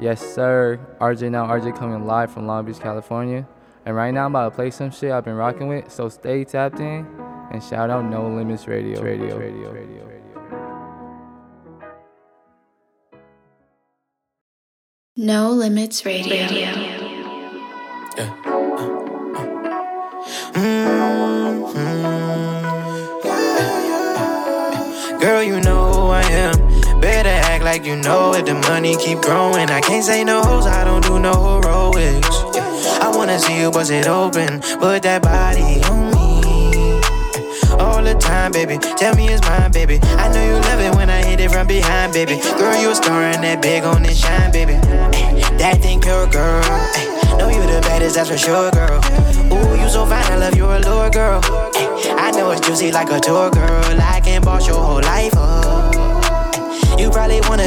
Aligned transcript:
Yes, 0.00 0.34
sir. 0.34 0.80
RJ 0.98 1.30
now, 1.30 1.46
RJ 1.46 1.76
coming 1.76 2.06
live 2.06 2.32
from 2.32 2.46
Long 2.46 2.64
Beach, 2.64 2.80
California. 2.80 3.46
And 3.84 3.94
right 3.94 4.12
now 4.12 4.24
I'm 4.24 4.34
about 4.34 4.48
to 4.50 4.54
play 4.54 4.70
some 4.70 4.90
shit 4.90 5.12
I've 5.12 5.24
been 5.24 5.34
rocking 5.34 5.68
with, 5.68 5.92
so 5.92 6.08
stay 6.08 6.44
tapped 6.44 6.80
in 6.80 7.06
and 7.52 7.62
shout 7.62 7.90
out 7.90 8.06
No 8.06 8.28
Limits 8.28 8.66
Radio. 8.66 9.02
Radio, 9.02 9.36
radio, 9.38 9.72
radio, 9.72 10.04
radio. 10.04 10.20
No 15.16 15.50
Limits 15.50 16.06
Radio. 16.06 16.48
Girl, 16.48 16.89
like 27.70 27.86
you 27.86 27.94
know 27.94 28.34
it. 28.34 28.46
The 28.46 28.54
money 28.54 28.96
keep 28.96 29.20
growing. 29.20 29.70
I 29.70 29.80
can't 29.80 30.04
say 30.04 30.24
no 30.24 30.42
hoes, 30.42 30.66
I 30.66 30.82
don't 30.82 31.04
do 31.04 31.20
no 31.20 31.32
heroics. 31.32 32.36
I 32.98 33.12
wanna 33.14 33.38
see 33.38 33.60
you 33.60 33.70
bust 33.70 33.92
it 33.92 34.08
open. 34.08 34.60
Put 34.82 35.04
that 35.04 35.22
body 35.22 35.78
on 35.86 36.10
me. 36.10 36.98
All 37.78 38.02
the 38.02 38.16
time, 38.18 38.50
baby. 38.50 38.76
Tell 38.98 39.14
me 39.14 39.28
it's 39.28 39.40
mine, 39.46 39.70
baby. 39.70 40.00
I 40.22 40.26
know 40.32 40.42
you 40.50 40.56
love 40.68 40.80
it 40.80 40.92
when 40.96 41.08
I 41.10 41.22
hit 41.24 41.38
it 41.38 41.52
from 41.52 41.68
behind, 41.68 42.12
baby. 42.12 42.40
Girl, 42.58 42.76
you 42.82 42.90
a 42.90 42.94
star 42.96 43.22
and 43.22 43.44
that 43.44 43.62
big 43.62 43.84
on 43.84 44.02
this 44.02 44.18
shine, 44.18 44.50
baby. 44.50 44.74
That 45.62 45.78
thing 45.80 46.00
pure, 46.00 46.26
girl. 46.26 46.66
Know 47.38 47.50
you 47.50 47.62
the 47.70 47.80
baddest, 47.82 48.16
that's 48.16 48.30
for 48.30 48.36
sure, 48.36 48.72
girl. 48.72 48.98
Ooh, 49.54 49.80
you 49.80 49.88
so 49.88 50.04
fine, 50.06 50.26
I 50.32 50.36
love 50.42 50.56
your 50.56 50.74
allure, 50.74 51.10
girl. 51.10 51.40
I 52.24 52.32
know 52.34 52.50
it's 52.50 52.66
juicy 52.66 52.90
like 52.90 53.10
a 53.12 53.20
tour, 53.20 53.48
girl. 53.50 54.00
I 54.02 54.20
can 54.24 54.42
boss 54.42 54.66
your 54.66 54.82
whole 54.82 55.02
life 55.02 55.36
up. 55.36 55.59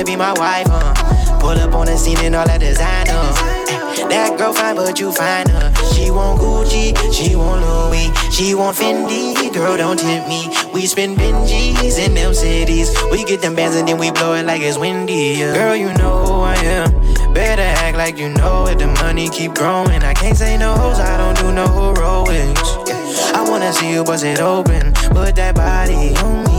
Be 0.05 0.17
my 0.17 0.33
wife, 0.33 0.67
huh? 0.67 1.39
Pull 1.39 1.51
up 1.51 1.73
on 1.73 1.85
the 1.85 1.97
scene 1.97 2.17
and 2.19 2.35
all 2.35 2.45
that 2.45 2.59
designer. 2.59 3.13
Eh, 3.13 4.07
that 4.09 4.37
girl 4.37 4.51
fine, 4.51 4.75
but 4.75 4.99
you 4.99 5.13
find 5.13 5.47
her. 5.47 5.71
Uh. 5.73 5.93
She 5.93 6.11
want 6.11 6.41
Gucci, 6.41 6.91
she 7.13 7.37
want 7.37 7.61
Louis, 7.61 8.11
she 8.29 8.53
want 8.53 8.75
Fendi. 8.75 9.53
Girl, 9.53 9.77
don't 9.77 9.97
tempt 9.97 10.27
me. 10.27 10.49
We 10.73 10.87
spend 10.87 11.17
Benjis 11.17 11.99
in 12.05 12.15
them 12.15 12.33
cities. 12.33 12.91
We 13.11 13.23
get 13.23 13.41
them 13.41 13.55
bands 13.55 13.77
and 13.77 13.87
then 13.87 13.97
we 13.97 14.11
blow 14.11 14.33
it 14.33 14.45
like 14.45 14.61
it's 14.61 14.77
windy. 14.77 15.39
yeah. 15.39 15.53
Girl, 15.53 15.75
you 15.75 15.93
know 15.93 16.25
who 16.25 16.33
I 16.41 16.55
am. 16.55 17.33
Better 17.33 17.61
act 17.61 17.95
like 17.95 18.17
you 18.17 18.29
know 18.29 18.67
it. 18.67 18.79
The 18.79 18.87
money 18.87 19.29
keep 19.29 19.53
growing. 19.53 20.03
I 20.03 20.13
can't 20.13 20.35
say 20.35 20.57
no 20.57 20.73
hoes, 20.73 20.99
I 20.99 21.15
don't 21.17 21.37
do 21.37 21.53
no 21.53 21.65
heroics. 21.65 22.59
I 23.33 23.45
wanna 23.47 23.71
see 23.71 23.93
you 23.93 24.03
bust 24.03 24.25
it 24.25 24.41
open. 24.41 24.91
Put 25.15 25.37
that 25.37 25.55
body 25.55 26.13
on 26.17 26.43
me 26.43 26.52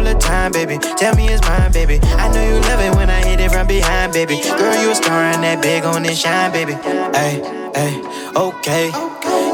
all 0.00 0.14
the 0.14 0.18
time, 0.18 0.50
baby. 0.50 0.78
Tell 0.96 1.14
me 1.14 1.28
it's 1.28 1.42
mine, 1.46 1.72
baby. 1.72 2.00
I 2.16 2.32
know 2.32 2.42
you 2.42 2.56
love 2.68 2.80
it 2.80 2.96
when 2.96 3.10
I 3.10 3.20
hit 3.22 3.38
it 3.38 3.50
from 3.52 3.66
behind, 3.66 4.12
baby. 4.12 4.40
Girl, 4.56 4.76
you 4.80 4.90
a 4.90 4.94
star 4.94 5.20
and 5.28 5.44
that 5.44 5.60
big 5.60 5.84
on 5.84 6.02
this 6.02 6.18
shine, 6.18 6.50
baby. 6.52 6.72
Hey, 7.12 7.44
hey, 7.76 8.00
okay. 8.34 8.86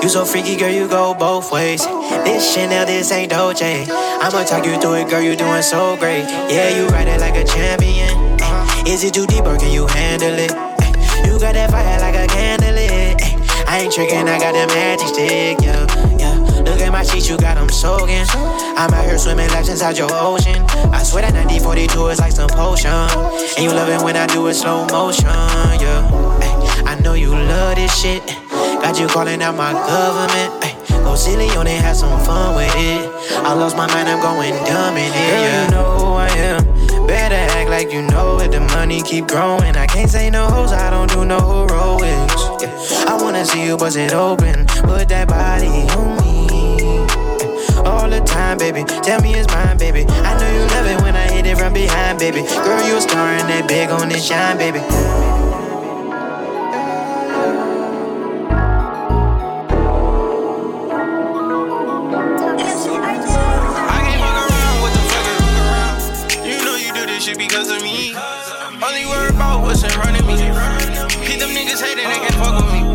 You 0.02 0.08
so 0.08 0.24
freaky, 0.24 0.55
girl, 0.56 0.70
you 0.70 0.86
go 0.86 1.14
both 1.14 1.50
ways. 1.50 1.84
This 2.22 2.55
Chanel, 2.55 2.86
this 2.86 3.11
ain't 3.11 3.33
Dolce. 3.33 3.86
I'ma 3.91 4.44
talk 4.44 4.64
you 4.64 4.78
through 4.80 5.02
it, 5.02 5.11
girl, 5.11 5.20
you 5.20 5.34
doing 5.34 5.62
so 5.62 5.97
great. 5.97 6.22
Yeah, 6.47 6.78
you 6.78 6.86
ride 6.94 7.08
it 7.08 7.20
like 7.20 7.34
a 7.34 7.44
champion. 7.44 8.39
Uh, 8.41 8.84
is 8.86 9.02
it 9.02 9.14
too 9.14 9.27
deep 9.27 9.44
or 9.44 9.58
can 9.58 9.72
you 9.72 9.86
handle 9.89 10.39
it? 10.39 10.52
You 11.27 11.41
got 11.41 11.55
that 11.55 11.70
fire 11.70 11.98
like 11.98 12.14
a 12.14 12.27
candle. 12.33 12.67
I 13.69 13.80
ain't 13.80 13.92
tricking, 13.92 14.28
I 14.28 14.39
got 14.39 14.55
that 14.55 14.69
magic 14.69 15.08
stick, 15.08 15.58
yeah, 15.61 15.84
at 16.87 16.92
my 16.92 17.03
sheets, 17.03 17.29
you 17.29 17.37
got 17.37 17.56
them 17.56 17.69
soaking. 17.69 18.25
I'm 18.79 18.92
out 18.95 19.05
here 19.05 19.19
swimming 19.19 19.48
laps 19.48 19.69
inside 19.69 19.98
your 19.98 20.09
ocean. 20.12 20.62
I 20.95 21.03
swear 21.03 21.23
that 21.23 21.34
9042 21.34 22.06
is 22.09 22.19
like 22.20 22.33
some 22.33 22.48
potion. 22.48 22.91
And 22.91 23.62
you 23.62 23.70
love 23.70 23.89
it 23.89 24.03
when 24.03 24.17
I 24.17 24.27
do 24.27 24.47
it 24.47 24.55
slow 24.55 24.87
motion, 24.87 25.27
yeah. 25.83 26.07
Ay, 26.41 26.95
I 26.95 27.01
know 27.01 27.14
you 27.14 27.31
love 27.31 27.77
this 27.77 27.92
shit. 27.95 28.25
Got 28.81 28.98
you 28.98 29.09
calling 29.09 29.42
out 29.42 29.57
my 29.57 29.73
government. 29.73 30.51
Ay, 30.62 30.75
go 31.03 31.14
silly 31.14 31.51
on 31.58 31.67
it, 31.67 31.80
have 31.80 31.97
some 31.97 32.19
fun 32.24 32.55
with 32.55 32.73
it. 32.77 33.11
I 33.42 33.53
lost 33.55 33.77
my 33.77 33.86
mind, 33.89 34.08
I'm 34.08 34.20
going 34.23 34.55
dumb 34.64 34.97
in 34.97 35.11
it, 35.11 35.14
yeah. 35.14 35.64
you 35.64 35.70
know 35.70 35.91
who 35.98 36.07
I 36.14 36.29
am. 36.29 37.07
Better 37.07 37.35
act 37.35 37.70
like 37.70 37.92
you 37.92 38.03
know 38.03 38.39
it. 38.41 38.53
The 38.53 38.61
money 38.61 39.03
keep 39.03 39.27
growing. 39.27 39.77
I 39.77 39.86
can't 39.86 40.11
say 40.11 40.30
no 40.30 40.47
hoes, 40.47 40.73
I 40.73 40.91
don't 40.91 41.11
do 41.11 41.24
no 41.24 41.39
heroics. 41.39 42.63
Yeah. 42.63 42.73
I 43.08 43.18
wanna 43.20 43.45
see 43.45 43.64
you 43.64 43.77
bust 43.77 43.97
it 43.97 44.13
open. 44.13 44.67
Put 44.67 45.08
that 45.08 45.29
body 45.29 45.67
on 45.67 46.17
me 46.18 46.26
the 48.19 48.25
time, 48.25 48.59
baby. 48.59 48.85
Tell 49.03 49.21
me 49.21 49.35
it's 49.35 49.49
mine, 49.53 49.77
baby. 49.79 50.05
I 50.09 50.39
know 50.41 50.51
you 50.53 50.61
love 50.75 50.87
it 50.87 51.01
when 51.03 51.15
I 51.17 51.31
hit 51.31 51.47
it 51.47 51.59
from 51.59 51.73
behind, 51.73 52.19
baby. 52.19 52.43
Girl, 52.65 52.87
you 52.87 52.97
a 52.97 53.01
star 53.01 53.29
and 53.29 53.49
that 53.49 53.69
big 53.69 53.91
on 53.91 54.09
this 54.09 54.27
shine, 54.27 54.57
baby. 54.57 54.79
Can't 54.79 54.91
fuck 64.23 64.37
around 64.45 64.79
with 64.83 64.95
the 64.97 65.03
fucking 65.13 65.41
around. 65.61 66.01
You 66.47 66.57
know 66.65 66.77
you 66.77 66.93
do 66.95 67.07
this 67.07 67.25
shit 67.25 67.39
because 67.39 67.71
of 67.71 67.83
me. 67.83 68.15
Only 68.83 69.05
worry 69.07 69.29
about 69.31 69.63
what's 69.63 69.83
in 69.83 69.91
front 69.91 70.19
of 70.19 70.27
me. 70.27 70.37
Keep 71.27 71.41
them 71.41 71.51
niggas 71.51 71.81
hating, 71.83 72.09
they 72.09 72.19
can't 72.19 72.35
fuck 72.35 72.65
with 72.65 72.73
me. 72.73 72.86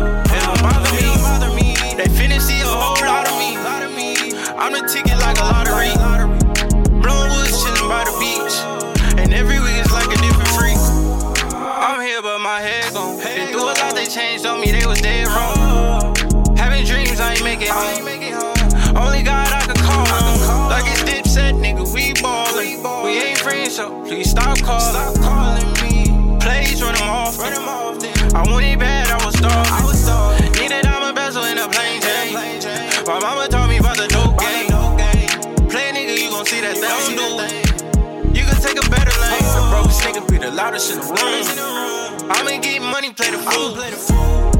Loudest 40.52 40.92
in 40.92 41.00
the 41.00 41.06
room. 41.06 42.30
I'ma 42.30 42.60
get 42.60 42.82
money, 42.82 43.12
play 43.12 43.30
the 43.30 43.38
fool. 43.38 43.80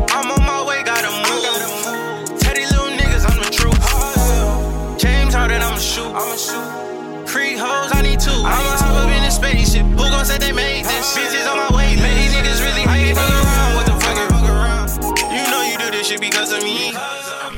I'm 0.08 0.30
on 0.32 0.42
my 0.44 0.64
way, 0.64 0.82
gotta 0.82 1.12
move. 1.12 2.40
Teddy 2.40 2.64
little 2.66 2.92
niggas, 2.96 3.28
I'm 3.28 3.36
the 3.42 3.50
truth. 3.50 3.76
Oh, 3.92 4.96
James 4.98 5.34
Harden, 5.34 5.60
I'ma 5.60 5.76
shoot. 5.76 6.08
I'ma 6.08 6.36
shoot. 6.36 7.28
Free 7.28 7.56
hoes, 7.56 7.92
I 7.92 8.02
need 8.02 8.20
two. 8.20 8.32
I'ma 8.32 8.76
hop 8.80 9.04
up 9.04 9.10
in 9.12 9.22
the 9.22 9.30
spaceship. 9.30 9.84
Who 9.84 10.08
gon' 10.08 10.24
say 10.24 10.38
they 10.38 10.52
made 10.52 10.84
this? 10.84 11.16
Oh, 11.16 11.20
Bitches 11.20 11.46
on 11.50 11.56
my 11.60 11.70
way. 11.76 11.96
Man, 11.96 12.16
these 12.16 12.32
niggas 12.32 12.60
really 12.64 12.84
ain't 12.88 13.16
fuck 13.16 13.28
around. 13.28 13.74
What 13.76 13.86
the 13.86 13.96
fuck 14.00 14.16
you 14.16 14.48
around? 14.48 14.88
You 15.28 15.44
know 15.52 15.62
you 15.62 15.76
do 15.78 15.90
this 15.92 16.08
shit 16.08 16.20
because 16.20 16.52
of 16.52 16.62
me. 16.62 16.96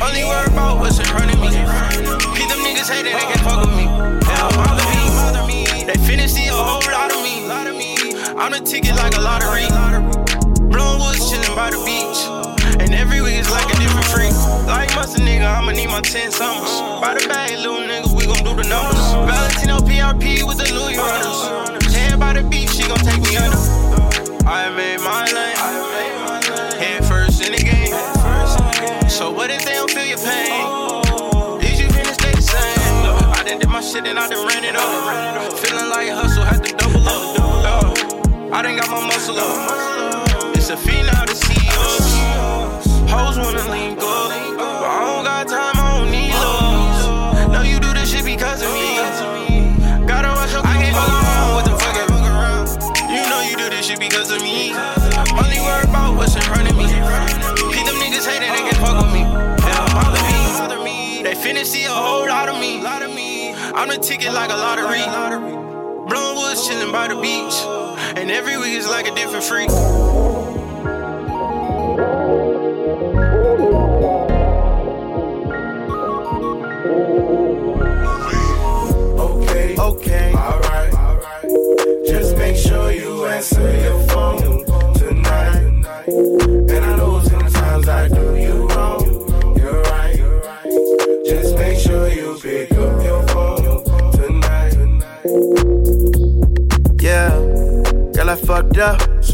Only 0.02 0.24
worry 0.24 0.50
about 0.50 0.78
what's 0.78 0.98
in 0.98 1.06
front 1.06 1.32
of 1.32 1.38
me. 1.38 1.54
Keep 2.34 2.48
them 2.50 2.60
niggas 2.66 2.90
hating, 2.90 3.14
they 3.14 3.26
can't 3.30 3.40
fuck 3.46 3.62
with 3.62 3.70
oh. 3.70 3.78
me. 3.78 3.86
They 4.26 4.36
don't 4.42 4.54
bother 4.58 4.84
me. 4.90 4.94
They 6.24 6.28
see 6.28 6.46
a 6.48 6.52
whole 6.52 6.80
lot 6.90 7.12
of 7.12 7.22
me. 7.22 7.23
I'm 8.36 8.50
the 8.50 8.58
ticket 8.58 8.96
like 8.96 9.14
a 9.14 9.20
lottery. 9.20 9.70
Blowing 10.66 10.98
woods, 10.98 11.30
chilling 11.30 11.54
by 11.54 11.70
the 11.70 11.78
beach. 11.86 12.18
And 12.82 12.92
every 12.92 13.22
week 13.22 13.38
is 13.38 13.50
like 13.50 13.70
a 13.70 13.78
different 13.78 14.06
freak. 14.10 14.34
Like 14.66 14.92
must 14.96 15.16
a 15.16 15.20
nigga, 15.22 15.46
I'ma 15.46 15.70
need 15.70 15.86
my 15.86 16.00
10 16.00 16.32
summers. 16.32 16.70
By 17.00 17.14
the 17.14 17.28
bag, 17.28 17.58
little 17.58 17.78
nigga, 17.78 18.10
we 18.10 18.26
gon' 18.26 18.42
do 18.42 18.60
the 18.60 18.68
numbers. 18.68 18.98
Valentino 19.22 19.78
PRP 19.86 20.42
with 20.42 20.58
the 20.58 20.66
Louis 20.74 20.98
runners. 20.98 21.94
Head 21.94 22.18
by 22.18 22.32
the 22.32 22.42
beach, 22.42 22.70
she 22.70 22.82
gon' 22.88 22.98
take 22.98 23.22
me 23.22 23.36
under. 23.36 23.56
I 24.50 24.68
made 24.74 24.98
my 24.98 25.30
lane. 25.30 25.56
Head 26.82 27.04
first 27.06 27.40
in 27.40 27.52
the 27.52 27.62
game. 27.62 27.94
So 29.08 29.30
what 29.30 29.50
if 29.50 29.64
they 29.64 29.74
don't 29.74 29.90
feel 29.90 30.06
your 30.06 30.18
pain? 30.18 31.04
My 33.74 33.80
shit 33.80 34.06
and 34.06 34.16
I 34.16 34.28
done 34.28 34.46
ran 34.46 34.62
it 34.62 34.76
up. 34.76 35.52
Feeling 35.58 35.90
like 35.90 36.08
hustle, 36.08 36.44
had 36.44 36.62
to 36.62 36.76
double 36.76 37.08
up. 37.08 37.63
I 38.54 38.62
done 38.62 38.76
got 38.76 38.88
my 38.88 39.04
muscle 39.04 39.34
up. 39.36 40.54
It's 40.54 40.70
a 40.70 40.76
feat 40.76 41.02
now 41.02 41.24
to 41.24 41.34
see 41.34 41.58
us. 41.74 42.86
Hoes 43.10 43.36
wanna 43.36 43.66
link 43.68 43.98
up. 43.98 44.30
But 44.30 44.86
I 44.86 45.00
don't 45.02 45.24
got 45.26 45.48
time, 45.48 45.74
I 45.74 45.98
don't 45.98 46.10
need 46.14 46.30
love. 46.30 47.50
No, 47.50 47.62
you 47.62 47.80
do 47.80 47.92
this 47.92 48.14
shit 48.14 48.24
because 48.24 48.62
of 48.62 48.70
me. 48.70 48.94
Gotta 50.06 50.30
watch 50.38 50.52
your 50.54 50.62
I 50.62 50.78
can't 50.78 50.94
fuck 50.94 51.10
around 51.10 51.56
with 51.58 51.66
the 51.66 51.74
fuck 51.82 51.98
around. 51.98 52.70
You 53.10 53.26
know 53.26 53.42
you 53.42 53.58
do 53.58 53.66
this 53.74 53.90
shit 53.90 53.98
because 53.98 54.30
of 54.30 54.38
me. 54.40 54.70
Only 55.34 55.58
worry 55.58 55.90
about 55.90 56.14
what's 56.14 56.36
in 56.38 56.42
front 56.46 56.70
of 56.70 56.78
me. 56.78 56.86
Keep 57.74 57.90
them 57.90 57.98
niggas 57.98 58.22
hating, 58.22 58.54
they 58.54 58.70
can 58.70 58.78
fuck 58.78 59.02
with 59.02 59.10
me. 59.10 59.26
They 59.66 59.74
don't 59.74 59.90
bother 59.98 60.78
me. 60.78 61.26
They 61.26 61.34
finna 61.34 61.66
see 61.66 61.86
a 61.86 61.90
whole 61.90 62.28
lot 62.28 62.48
of 62.48 62.54
me. 62.54 62.78
I'm 63.74 63.88
the 63.88 63.98
ticket 63.98 64.32
like 64.32 64.50
a 64.50 64.54
lottery. 64.54 65.02
Blowing 66.06 66.36
woods, 66.38 66.68
chilling 66.68 66.92
by 66.92 67.08
the 67.08 67.18
beach. 67.18 67.83
And 68.16 68.30
every 68.30 68.56
week 68.56 68.74
is 68.78 68.86
like 68.86 69.08
a 69.08 69.14
different 69.14 69.44
freak. 69.44 69.70
Okay, 79.18 79.76
okay, 79.76 80.32
alright. 80.32 80.92
Just 82.06 82.36
make 82.36 82.56
sure 82.56 82.92
you 82.92 83.26
answer 83.26 83.78
your 83.82 84.03
fucked 98.74 99.02
up. 99.02 99.24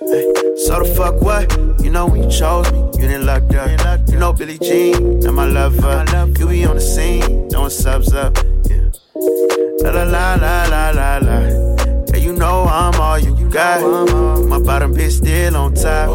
Hey, 0.00 0.32
so 0.56 0.80
the 0.80 0.94
fuck 0.96 1.20
what? 1.20 1.52
You 1.82 1.90
know 1.90 2.06
when 2.06 2.22
you 2.22 2.30
chose 2.30 2.70
me, 2.72 2.78
you 2.94 3.08
didn't 3.08 3.26
luck 3.26 3.42
up. 3.54 4.00
You 4.08 4.18
know 4.18 4.32
Billie 4.32 4.58
Jean, 4.58 5.24
and 5.24 5.34
my 5.34 5.44
lover. 5.46 6.04
You 6.38 6.48
be 6.48 6.64
on 6.64 6.76
the 6.76 6.80
scene, 6.80 7.48
throwing 7.50 7.70
subs 7.70 8.12
up. 8.12 8.36
Yeah. 8.68 8.90
La 9.82 9.90
la 9.90 10.04
la 10.04 10.34
la 10.34 10.64
la 10.66 10.90
la 10.90 11.18
la. 11.18 11.40
Yeah, 12.08 12.16
you 12.16 12.32
know 12.32 12.64
I'm 12.64 13.00
all 13.00 13.18
you 13.18 13.48
got. 13.48 13.82
My 14.46 14.58
bottom 14.60 14.94
bitch 14.94 15.18
still 15.18 15.56
on 15.56 15.74
top. 15.74 16.05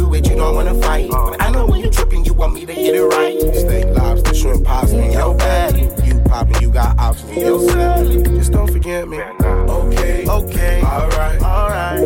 Don't 0.00 0.10
with 0.10 0.26
you, 0.28 0.36
don't 0.36 0.54
wanna 0.54 0.74
fight. 0.80 1.10
But 1.10 1.42
I 1.42 1.50
know 1.50 1.66
when 1.66 1.80
you're 1.80 1.90
tripping, 1.92 2.24
you 2.24 2.34
want 2.34 2.54
me 2.54 2.60
to 2.66 2.74
get 2.74 2.94
it 2.94 3.02
right. 3.04 3.38
Steak, 3.54 3.86
lobster, 3.96 4.34
shrimp, 4.34 4.64
pasta 4.64 4.98
in 4.98 5.12
your 5.12 5.34
bag. 5.36 5.76
You 6.06 6.20
poppin', 6.20 6.60
you 6.62 6.70
got 6.70 6.98
options 6.98 7.30
in 7.32 7.40
your 7.40 7.60
salad. 7.68 8.24
Just 8.24 8.52
don't 8.52 8.70
forget 8.70 9.08
me. 9.08 9.18
Okay, 9.20 10.26
Okay, 10.28 10.82
alright. 10.84 11.42
alright. 11.42 12.00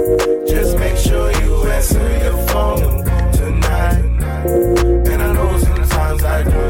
Just 0.47 0.79
make 0.79 0.97
sure 0.97 1.31
you 1.43 1.65
answer 1.67 2.25
your 2.25 2.37
phone 2.49 3.05
tonight. 3.33 4.05
And 5.11 5.23
I 5.23 5.33
know 5.33 5.59
sometimes 5.59 6.25
I 6.25 6.43
do 6.43 6.64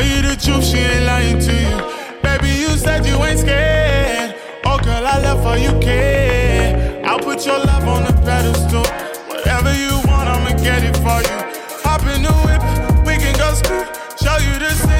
tell 0.00 0.16
you 0.16 0.22
the 0.22 0.36
truth, 0.36 0.64
she 0.64 0.78
ain't 0.78 1.04
lying 1.04 1.38
to 1.38 1.52
you. 1.52 1.76
Baby, 2.22 2.48
you 2.60 2.68
said 2.76 3.04
you 3.04 3.16
ain't 3.24 3.40
scared. 3.40 4.34
Oh, 4.64 4.78
girl, 4.78 5.06
I 5.06 5.18
love 5.20 5.42
how 5.42 5.54
you 5.54 5.78
care. 5.80 7.02
I'll 7.04 7.18
put 7.18 7.44
your 7.44 7.58
love 7.58 7.86
on 7.86 8.04
the 8.04 8.12
pedestal. 8.24 8.86
Whatever 9.28 9.74
you 9.74 9.92
want, 10.08 10.28
I'ma 10.28 10.52
get 10.62 10.82
it 10.84 10.96
for 11.04 11.20
you. 11.28 11.38
Hop 11.84 12.02
in 12.14 12.22
the 12.22 12.32
whip, 12.44 12.62
we 13.06 13.14
can 13.22 13.34
go 13.36 13.52
skirt. 13.54 13.88
Show 14.22 14.36
you 14.46 14.58
the 14.58 14.70
city 14.70 14.99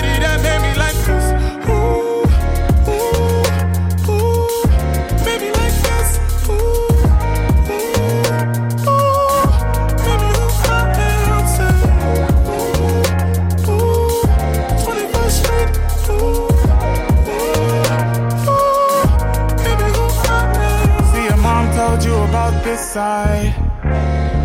side. 22.90 23.54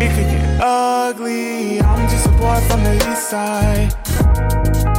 It 0.00 0.10
could 0.14 0.30
get 0.30 0.60
ugly. 0.60 1.80
I'm 1.80 2.08
just 2.08 2.26
a 2.26 2.30
boy 2.30 2.60
from 2.68 2.84
the 2.84 2.94
east 2.94 3.28
side. 3.28 3.90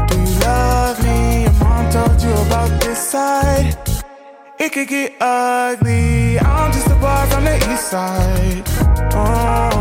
Do 0.10 0.16
you 0.20 0.40
love 0.42 1.02
me? 1.02 1.44
Your 1.44 1.54
mom 1.54 1.90
told 1.90 2.22
you 2.22 2.34
about 2.48 2.82
this 2.82 3.00
side. 3.00 3.78
It 4.60 4.74
could 4.74 4.90
get 4.90 5.16
ugly. 5.22 6.38
I'm 6.40 6.74
just 6.74 6.88
a 6.88 6.96
boy 6.96 7.24
from 7.32 7.46
the 7.46 7.56
east 7.72 7.88
side. 7.90 8.64
Oh. 9.14 9.72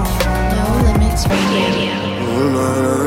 No 0.59 0.67
Limits 0.87 1.27
Radio. 1.27 3.06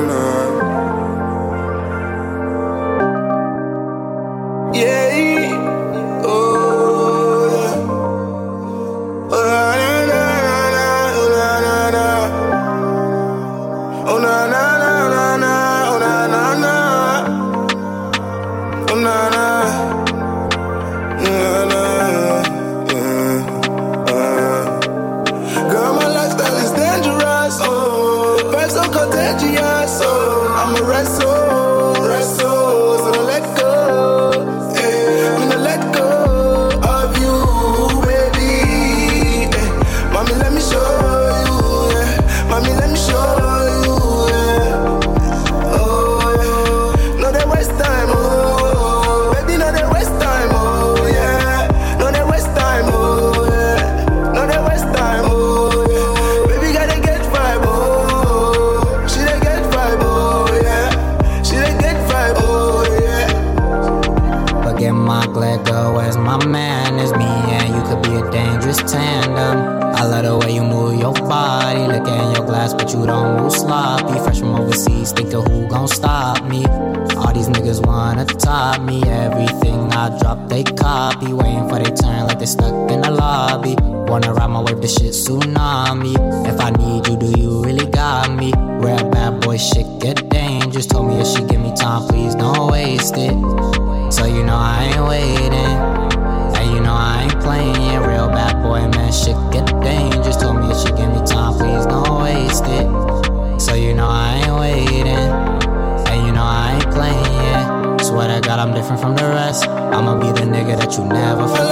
You 110.97 111.03
never 111.05 111.68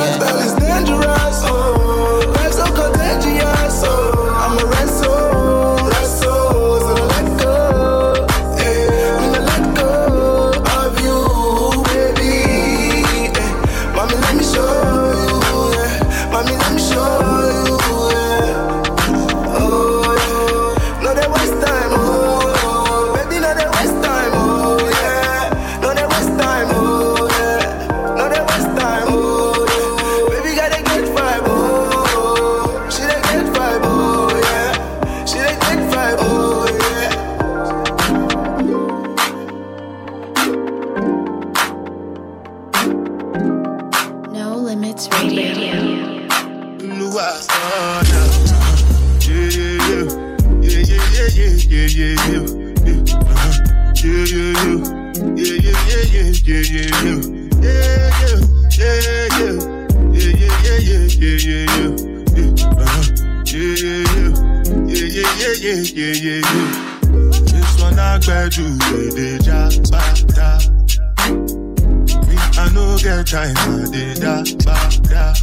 yeah, 56.47 56.63
yeah, 56.63 56.87
yeah, 57.03 57.19
yeah, 57.59 58.07
yeah. 58.23 58.39
Yeah, 58.71 58.95
yeah, 59.03 59.27
yeah, 59.27 59.37
yeah. 59.37 59.59
Yeah, 60.13 60.31
yeah, 60.31 60.55
yeah, 60.63 60.79
yeah, 60.79 61.03
yeah, 61.11 61.35
yeah, 61.43 61.67
yeah. 61.67 61.91
Yeah, 62.35 62.71
uh-huh. 62.71 63.03
Yeah, 63.43 63.75
yeah, 63.83 64.07
yeah. 64.15 64.31
Yeah, 64.87 65.07
yeah, 65.11 65.31
yeah, 65.37 65.83
yeah, 65.91 66.15
yeah, 66.23 66.39
yeah. 66.39 66.87
This 67.51 67.71
one 67.81 67.99
I 67.99 68.17
they 68.19 69.37
just 69.39 69.91
back 69.91 70.17
down. 70.35 70.61
Me, 72.27 72.35
I 72.55 72.71
no 72.73 72.97
get 72.97 73.27
time, 73.27 73.57
I 73.57 73.91
did 73.91 74.17
that, 74.23 74.47
back 74.63 74.93
down. 75.03 75.35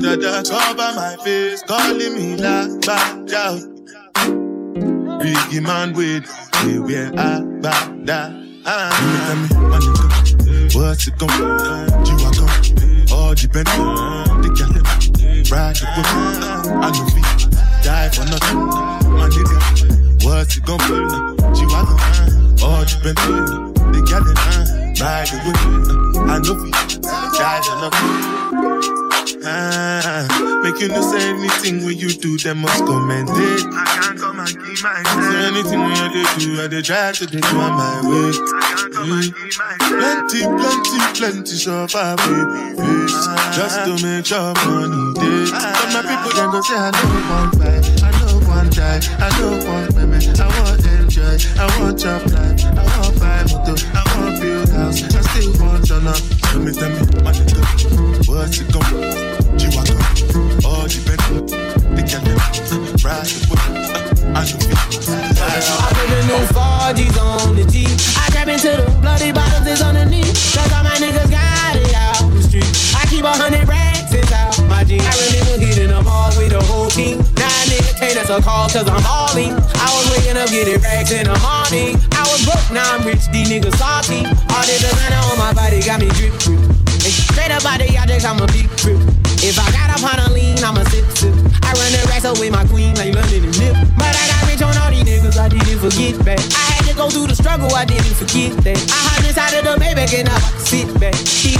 Dada 0.00 0.42
cover 0.42 0.92
my 0.96 1.16
face, 1.22 1.62
calling 1.62 2.14
me 2.14 2.36
like 2.36 2.80
bad 2.84 3.32
out. 3.32 3.60
Biggie 5.20 5.62
man 5.62 5.92
with 5.92 6.26
me 6.66 6.80
where 6.80 7.12
I 7.16 7.42
back 7.60 8.04
down. 8.04 8.43
Ah, 8.66 8.88
me, 9.36 9.56
my 9.68 9.78
nigga, 9.78 10.74
what's 10.74 11.06
it 11.06 11.18
gon' 11.18 11.28
do? 11.36 11.44
Are 11.44 12.32
gon' 12.32 13.12
all 13.12 13.34
depend 13.34 13.68
on 13.68 14.40
the 14.40 14.48
gal 14.56 14.72
ride 15.52 15.76
the 15.76 15.84
whip. 15.92 16.08
I 16.72 16.88
know 16.88 17.04
feet 17.12 17.28
die 17.84 18.08
for 18.08 18.24
nothing, 18.24 18.64
my 19.12 19.28
nigga. 19.28 20.24
What's 20.24 20.56
it 20.56 20.64
gon' 20.64 20.78
be? 20.88 20.96
You 21.60 21.68
are 21.76 21.84
gon' 21.84 22.00
all 22.64 22.84
depend 22.88 23.18
on 23.20 23.92
the 23.92 24.00
gal 24.08 24.24
ride 24.96 25.28
the 25.28 25.36
whip. 25.44 25.60
I 26.24 26.38
know 26.40 26.56
feet 26.64 27.02
die 27.36 27.60
for 27.60 27.76
nothing. 27.84 29.23
Ah, 29.46 30.60
make 30.62 30.80
you 30.80 30.88
no 30.88 31.00
say 31.02 31.30
anything 31.30 31.84
when 31.84 31.96
you 31.98 32.08
do, 32.08 32.38
them 32.38 32.58
must 32.58 32.84
commend 32.86 33.28
it. 33.28 33.64
I 33.72 33.84
can't 34.00 34.18
come 34.18 34.38
and 34.40 34.48
keep 34.48 34.82
my 34.82 35.02
So 35.04 35.36
anything 35.52 35.80
when 35.80 35.96
you 35.96 36.24
do, 36.38 36.62
I 36.62 36.66
dey 36.68 36.82
try 36.82 37.12
to 37.12 37.26
do 37.26 37.38
on 37.38 37.72
my 37.76 38.00
way. 38.08 38.30
I 38.32 38.60
can't 38.76 38.94
come 38.94 39.12
and 39.12 39.34
keep 39.34 39.52
Mm. 39.54 39.90
Plenty, 40.00 40.40
plenty, 40.42 40.98
plenty 41.18 41.56
suffer, 41.56 42.16
baby 42.16 42.78
face. 42.78 43.26
Just 43.54 43.76
to 43.84 43.92
make 44.06 44.24
sure 44.24 44.54
money 44.64 45.12
day. 45.20 45.50
But 45.52 45.88
my 45.92 46.00
people 46.08 46.32
then 46.32 46.50
go 46.50 46.60
say 46.62 46.74
I 46.78 46.90
know 46.90 47.10
one 47.34 47.50
fight, 47.58 47.84
I 48.02 48.10
know 48.20 48.40
one 48.48 48.70
die, 48.70 49.00
I 49.18 49.28
know 49.38 49.52
one 49.68 49.88
women, 49.94 50.22
I 50.40 50.46
want 50.60 50.86
enjoy, 50.86 51.36
I 51.60 51.80
want 51.80 51.98
job 51.98 52.22
life, 52.32 52.64
I 52.64 52.82
want 52.98 53.20
buy 53.20 53.42
motor, 53.44 53.76
I 53.92 54.02
want 54.16 54.40
build 54.40 54.68
house, 54.70 55.02
I 55.02 55.20
still 55.20 55.52
want 55.66 55.88
your 55.88 56.00
love. 56.00 56.40
Tell 56.40 56.60
me, 56.60 56.72
tell 56.72 56.88
me, 56.88 57.22
my 57.22 57.32
nigga, 57.32 58.28
what's 58.28 58.60
it 58.60 58.72
gon' 58.72 58.90
be? 58.90 59.33
The 59.54 59.70
the. 59.70 59.94
Uh, 60.66 60.84
I 64.34 64.42
the 66.26 66.40
4G's 66.54 67.18
on 67.18 67.54
the 67.54 67.64
G. 67.70 67.86
I 68.18 68.30
trap 68.30 68.48
into 68.48 68.68
the 68.74 68.98
bloody 69.00 69.32
bottles 69.32 69.64
all 69.82 69.92
my 70.82 70.96
niggas 70.98 71.30
got 71.30 71.76
it 71.76 71.94
out 71.94 72.30
the 72.34 72.42
street. 72.42 72.66
I 72.98 73.06
keep 73.06 73.24
a 73.24 73.30
hundred 73.30 73.68
racks 73.68 74.12
inside 74.12 74.58
my 74.68 74.82
jeans. 74.84 75.06
I 75.06 75.14
remember 75.14 75.66
hitting 75.66 75.88
them 75.88 76.06
all 76.06 76.30
with 76.36 76.50
the 76.50 76.62
whole 76.62 76.90
team. 76.90 77.18
Now 77.38 77.46
a 77.46 77.62
nigga 77.70 77.94
can't 77.98 78.16
answer 78.18 78.40
call 78.42 78.68
cause 78.68 78.88
I'm 78.88 79.02
balling. 79.02 79.54
I 79.54 79.88
was 79.94 80.10
waking 80.10 80.36
up 80.36 80.50
getting 80.50 80.80
racks 80.82 81.12
in 81.12 81.30
the 81.30 81.36
morning. 81.38 81.94
I 82.18 82.22
was 82.26 82.42
broke, 82.44 82.70
now 82.74 82.86
I'm 82.94 83.06
rich, 83.06 83.26
these 83.30 83.48
niggas 83.50 83.78
salty. 83.78 84.26
All 84.26 84.64
this 84.66 84.82
designer 84.82 85.22
on 85.30 85.38
my 85.38 85.52
body 85.54 85.82
got 85.82 86.00
me 86.00 86.08
drip, 86.10 86.34
drip. 86.42 86.73
Up 87.44 87.60
the 87.78 87.96
objects, 88.00 88.24
I'm 88.24 88.40
a 88.40 88.46
big 88.48 88.68
trip. 88.76 88.96
If 89.44 89.60
I 89.60 89.70
got 89.70 89.92
up 89.92 90.02
on 90.02 90.18
a 90.18 90.32
lean, 90.32 90.58
I'm 90.64 90.76
a 90.76 90.84
sip, 90.90 91.04
sip. 91.12 91.34
I 91.62 91.76
run 91.76 91.92
the 91.92 92.00
racks 92.08 92.24
with 92.40 92.50
my 92.50 92.64
queen 92.66 92.94
like 92.96 93.14
London 93.14 93.44
and 93.44 93.58
Nip. 93.60 93.76
But 93.96 94.16
I 94.16 94.24
got 94.32 94.48
rich 94.48 94.62
on 94.62 94.76
all 94.80 94.90
these 94.90 95.04
niggas, 95.04 95.36
I 95.36 95.48
didn't 95.48 95.78
forget 95.78 96.16
back. 96.24 96.40
I 96.40 96.64
had 96.72 96.84
to 96.88 96.96
go 96.96 97.10
through 97.10 97.28
the 97.28 97.36
struggle, 97.36 97.68
I 97.74 97.84
didn't 97.84 98.16
forget 98.16 98.56
that. 98.64 98.80
I 98.90 98.96
hide 98.96 99.28
inside 99.28 99.54
of 99.54 99.64
the 99.64 99.76
Maybach 99.76 100.12
and 100.18 100.28
I 100.28 100.38
sit 100.56 100.88
back. 100.98 101.14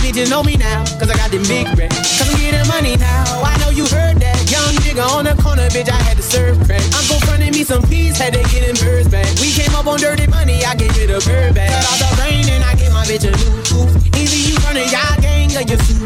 These 0.04 0.12
bitches 0.12 0.28
know 0.28 0.42
me 0.42 0.60
now, 0.60 0.84
cause 1.00 1.08
I 1.08 1.16
got 1.16 1.32
the 1.32 1.40
big 1.48 1.64
rack. 1.80 1.88
Cause 1.88 2.28
I'm 2.28 2.36
getting 2.36 2.68
money 2.68 2.92
now, 3.00 3.24
I 3.40 3.56
know 3.64 3.72
you 3.72 3.88
heard 3.88 4.20
that. 4.20 4.36
Young 4.52 4.76
nigga 4.84 5.00
on 5.00 5.24
the 5.24 5.32
corner, 5.40 5.64
bitch, 5.72 5.88
I 5.88 5.96
had 6.04 6.20
to 6.20 6.22
serve 6.22 6.60
crack. 6.68 6.84
Uncle 6.92 7.16
fronted 7.24 7.56
me 7.56 7.64
some 7.64 7.80
peas, 7.88 8.20
had 8.20 8.36
to 8.36 8.44
get 8.52 8.68
them 8.68 8.76
birds 8.84 9.08
back. 9.08 9.24
We 9.40 9.48
came 9.48 9.72
up 9.72 9.88
on 9.88 9.96
dirty 9.96 10.26
money, 10.28 10.60
I 10.60 10.76
gave 10.76 10.92
it 11.00 11.08
a 11.08 11.24
bird 11.24 11.56
back. 11.56 11.72
Cut 11.72 11.88
off 11.88 12.00
the 12.04 12.10
rain 12.20 12.44
and 12.52 12.60
I 12.60 12.76
gave 12.76 12.92
my 12.92 13.08
bitch 13.08 13.24
a 13.24 13.32
new 13.32 13.56
coupe. 13.64 13.96
Either 14.12 14.40
you 14.44 14.60
run 14.68 14.76
a 14.76 14.84
y'all 14.92 15.16
gang 15.24 15.48
or 15.56 15.64
you 15.64 15.78
suit 15.88 16.04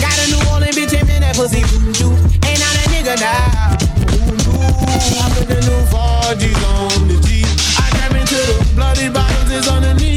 Got 0.00 0.16
a 0.16 0.24
New 0.32 0.40
Orleans 0.48 0.72
bitch 0.72 0.96
and 0.96 1.04
that 1.20 1.36
pussy 1.36 1.60
voodoo. 1.68 2.16
Ain't 2.48 2.60
not 2.64 2.80
a 2.80 2.84
nigga 2.96 3.12
now. 3.20 3.76
I 5.20 5.28
put 5.36 5.52
the 5.52 5.60
new 5.68 5.80
4G's 5.92 6.60
on 6.64 7.12
the 7.12 7.20
G. 7.28 7.44
I 7.76 7.92
trap 7.92 8.16
into 8.16 8.40
the 8.40 8.56
bloody 8.72 9.12
bottles 9.12 9.52
is 9.52 9.68
underneath. 9.68 10.13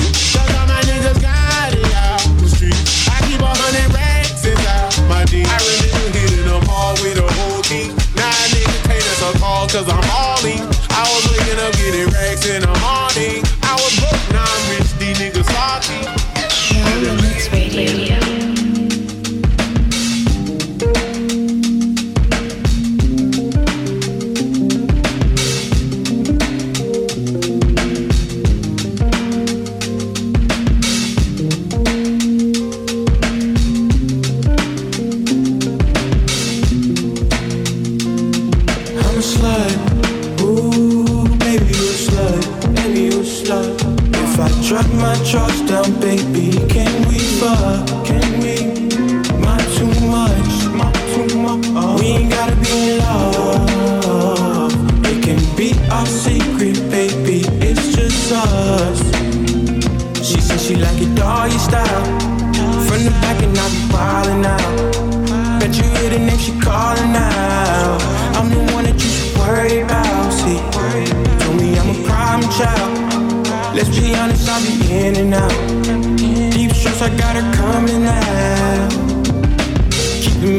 Cause 9.77 9.93
I'm 9.93 10.01
balling. 10.09 10.65
I 10.89 11.05
was 11.05 11.23
waking 11.29 11.59
up 11.61 11.73
getting 11.73 12.09
racks 12.09 12.49
in 12.49 12.66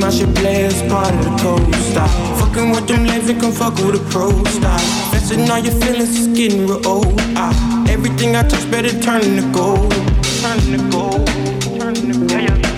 my 0.09 0.15
shit 0.15 0.35
play 0.37 0.65
as 0.65 0.81
part 0.91 1.13
of 1.13 1.23
the 1.23 1.33
code 1.43 1.75
stop. 1.91 2.09
Fucking 2.41 2.71
with 2.71 2.87
them 2.89 3.05
lames 3.05 3.29
and 3.29 3.39
come 3.39 3.53
fuck 3.53 3.75
with 3.75 3.93
the 3.93 4.03
pro 4.11 4.31
style. 4.45 4.87
Fessing 5.11 5.47
all 5.51 5.59
your 5.59 5.75
feelings 5.83 6.17
is 6.17 6.29
getting 6.29 6.67
real 6.67 6.81
old. 6.87 7.13
Ah, 7.37 7.53
everything 7.91 8.35
I 8.35 8.43
touch 8.49 8.71
better 8.71 8.89
turn 9.03 9.21
into 9.21 9.47
gold. 9.53 9.93
Turn 10.41 10.59
into 10.65 10.91
gold. 10.91 11.29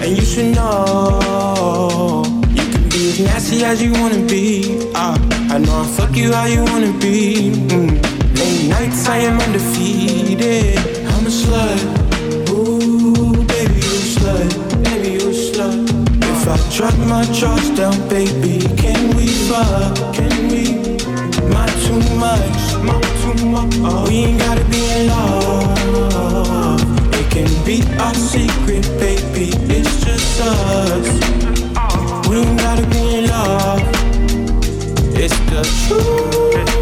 And 0.02 0.16
you 0.16 0.24
should 0.24 0.56
know 0.56 2.24
you 2.58 2.64
can 2.72 2.88
be 2.88 3.10
as 3.10 3.20
nasty 3.20 3.64
as 3.64 3.80
you 3.80 3.92
wanna 3.92 4.26
be. 4.26 4.90
Ah, 4.96 5.14
I 5.54 5.58
know 5.58 5.74
I'll 5.82 5.84
fuck 5.84 6.16
you 6.16 6.32
how 6.32 6.46
you 6.46 6.64
wanna 6.64 6.92
be. 6.98 7.52
Mm. 7.70 7.90
Late 8.38 8.68
nights 8.70 9.06
I 9.06 9.18
am 9.18 9.38
undefeated. 9.38 10.78
I'm 11.12 11.26
a 11.26 11.30
slut. 11.30 12.09
I 16.50 16.56
drop 16.74 16.98
my 16.98 17.24
drawers 17.38 17.70
down, 17.76 17.96
baby, 18.08 18.58
can 18.76 19.16
we 19.16 19.28
fuck? 19.28 19.94
Can 20.12 20.48
we? 20.48 20.64
My 21.54 21.66
too 21.86 22.00
much, 22.18 22.74
my 22.82 23.00
too 23.22 23.46
much. 23.46 23.72
Oh, 23.84 24.04
we 24.08 24.24
ain't 24.24 24.40
gotta 24.40 24.64
be 24.64 24.82
in 24.90 25.06
love. 25.06 26.82
It 27.14 27.30
can 27.30 27.64
be 27.64 27.84
our 28.00 28.14
secret, 28.14 28.82
baby. 28.98 29.52
It's 29.72 30.04
just 30.04 30.40
us. 30.40 31.08
We 32.28 32.38
ain't 32.38 32.58
gotta 32.58 32.86
be 32.88 33.18
in 33.18 33.26
love. 33.28 33.80
It's 35.14 35.38
the 35.50 35.62
truth. 35.86 36.79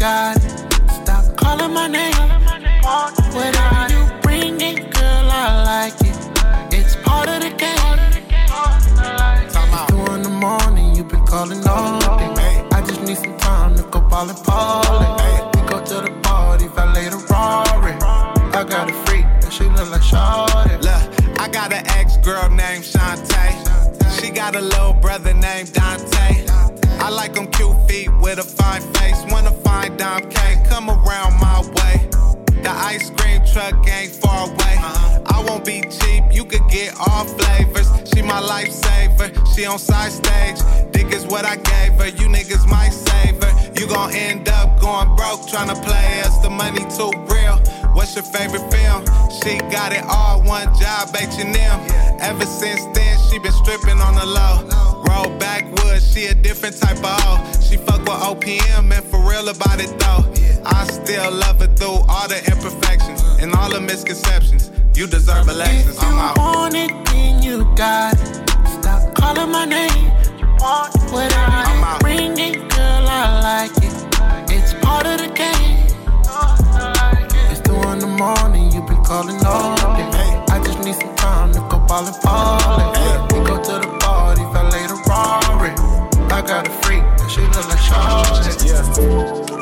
Got. 0.00 0.40
Stop 0.90 1.36
calling 1.36 1.74
my 1.74 1.86
name. 1.86 2.14
Whatever 3.36 3.92
you 3.92 4.02
bring 4.22 4.58
it, 4.60 4.90
girl, 4.94 5.26
I 5.30 5.62
like 5.72 6.00
it. 6.00 6.16
It's 6.72 6.96
part 7.04 7.28
of 7.28 7.42
the 7.42 7.50
game. 7.50 7.98
It's 9.44 9.54
two 9.88 10.14
in 10.14 10.22
the 10.22 10.30
morning, 10.30 10.96
you 10.96 11.04
been 11.04 11.24
calling 11.26 11.62
all 11.68 12.00
day. 12.34 12.66
I 12.72 12.82
just 12.86 13.02
need 13.02 13.18
some 13.18 13.36
time 13.36 13.76
to 13.76 13.82
go 13.82 14.00
ballin' 14.00 14.36
ballin'. 14.46 15.12
We 15.54 15.60
go 15.68 15.84
to 15.84 15.96
the 16.06 16.18
party, 16.22 16.66
valet 16.68 17.10
the 17.10 17.18
Rari. 17.28 17.92
I 18.58 18.64
got 18.64 18.90
a 18.90 18.94
freak, 19.04 19.26
and 19.44 19.52
she 19.52 19.64
look 19.64 19.90
like 19.90 20.00
Shawty. 20.00 20.80
Look, 20.88 21.38
I 21.38 21.46
got 21.48 21.74
an 21.74 21.86
ex 21.98 22.16
girl 22.18 22.48
named 22.48 22.84
Shantae. 22.84 23.52
She 24.18 24.30
got 24.30 24.56
a 24.56 24.62
little 24.62 24.94
brother 24.94 25.34
named 25.34 25.74
Dante. 25.74 26.19
I 27.00 27.08
like 27.08 27.32
them 27.32 27.46
cute 27.48 27.88
feet 27.88 28.10
with 28.20 28.38
a 28.38 28.42
fine 28.42 28.82
face. 28.94 29.24
Wanna 29.30 29.52
find 29.64 29.98
Dom 29.98 30.28
K, 30.28 30.62
come 30.68 30.90
around 30.90 31.40
my 31.40 31.60
way. 31.76 32.08
The 32.62 32.70
ice 32.70 33.10
cream 33.16 33.40
truck 33.50 33.74
ain't 33.88 34.12
far 34.12 34.46
away. 34.46 34.76
I 35.26 35.42
won't 35.48 35.64
be 35.64 35.80
cheap, 35.80 36.24
you 36.30 36.44
could 36.44 36.68
get 36.68 36.94
all 36.98 37.24
flavors. 37.24 37.88
She 38.12 38.20
my 38.20 38.40
lifesaver, 38.40 39.28
she 39.54 39.64
on 39.64 39.78
side 39.78 40.12
stage. 40.12 40.58
Dick 40.92 41.10
is 41.12 41.24
what 41.26 41.46
I 41.46 41.56
gave 41.56 41.94
her, 41.94 42.08
you 42.08 42.28
niggas 42.28 42.68
might 42.68 42.90
save 42.90 43.42
her. 43.42 43.52
You 43.80 43.86
gon' 43.86 44.12
end 44.12 44.50
up 44.50 44.78
going 44.78 45.08
broke 45.16 45.40
tryna 45.48 45.82
play 45.82 46.20
us. 46.20 46.36
The 46.38 46.50
money 46.50 46.84
too 46.96 47.12
real. 47.32 47.56
What's 47.94 48.14
your 48.14 48.24
favorite 48.24 48.70
film? 48.70 49.06
She 49.40 49.56
got 49.72 49.92
it 49.92 50.04
all, 50.04 50.42
one 50.42 50.68
job, 50.78 51.08
H&M. 51.16 51.80
Ever 52.20 52.44
since 52.44 52.84
then, 52.92 53.18
she 53.30 53.38
been 53.38 53.52
stripping 53.52 54.00
on 54.00 54.14
the 54.16 54.26
low. 54.26 54.89
Roll 55.08 55.30
backwoods, 55.38 56.12
she 56.12 56.26
a 56.26 56.34
different 56.34 56.76
type 56.76 56.98
of 56.98 57.20
hoe. 57.22 57.60
She 57.60 57.76
fuck 57.76 58.00
with 58.00 58.20
OPM 58.28 58.92
and 58.92 59.04
for 59.04 59.20
real 59.20 59.48
about 59.48 59.80
it 59.80 59.92
though. 59.98 60.24
I 60.64 60.84
still 60.84 61.30
love 61.32 61.60
her 61.60 61.66
through 61.68 62.04
all 62.08 62.28
the 62.28 62.38
imperfections 62.50 63.22
and 63.40 63.54
all 63.54 63.70
the 63.70 63.80
misconceptions. 63.80 64.70
You 64.94 65.06
deserve 65.06 65.48
a 65.48 65.52
Lexus. 65.52 65.90
If 65.90 66.02
you 66.02 66.08
I'm 66.08 66.18
out. 66.18 66.38
want 66.38 66.74
it, 66.74 66.90
then 67.06 67.42
you 67.42 67.64
got 67.76 68.14
it. 68.14 68.48
Stop 68.68 69.14
calling 69.14 69.50
my 69.50 69.64
name. 69.64 70.10
You 70.40 71.98
bring 72.00 72.38
it, 72.38 72.56
girl, 72.70 73.06
I 73.08 73.40
like 73.42 73.76
it. 73.78 74.52
It's 74.52 74.74
part 74.84 75.06
of 75.06 75.18
the 75.18 75.28
game. 75.34 75.78
It's 77.50 77.60
two 77.60 77.74
in 77.90 77.98
the 77.98 78.06
morning, 78.06 78.70
you 78.72 78.82
been 78.82 79.02
calling 79.04 79.36
all 79.46 79.76
day. 80.12 80.44
I 80.50 80.60
just 80.64 80.80
need 80.84 80.94
some 80.94 81.14
time 81.16 81.52
to 81.52 81.60
go 81.70 81.78
ballin' 81.86 82.14
ballin'. 82.22 83.28
We 83.32 83.46
go 83.46 83.56
to 83.62 83.72
the 83.88 83.99
party, 85.10 85.46
valet 85.50 85.74
the 85.74 85.80
Rari. 85.80 86.30
I 86.30 86.42
got 86.42 86.68
a 86.68 86.70
freak, 86.82 87.02
and 87.02 87.30
she 87.30 87.40
look 87.40 87.68
like 87.68 87.78
Shawty. 87.78 89.50
I'm 89.50 89.59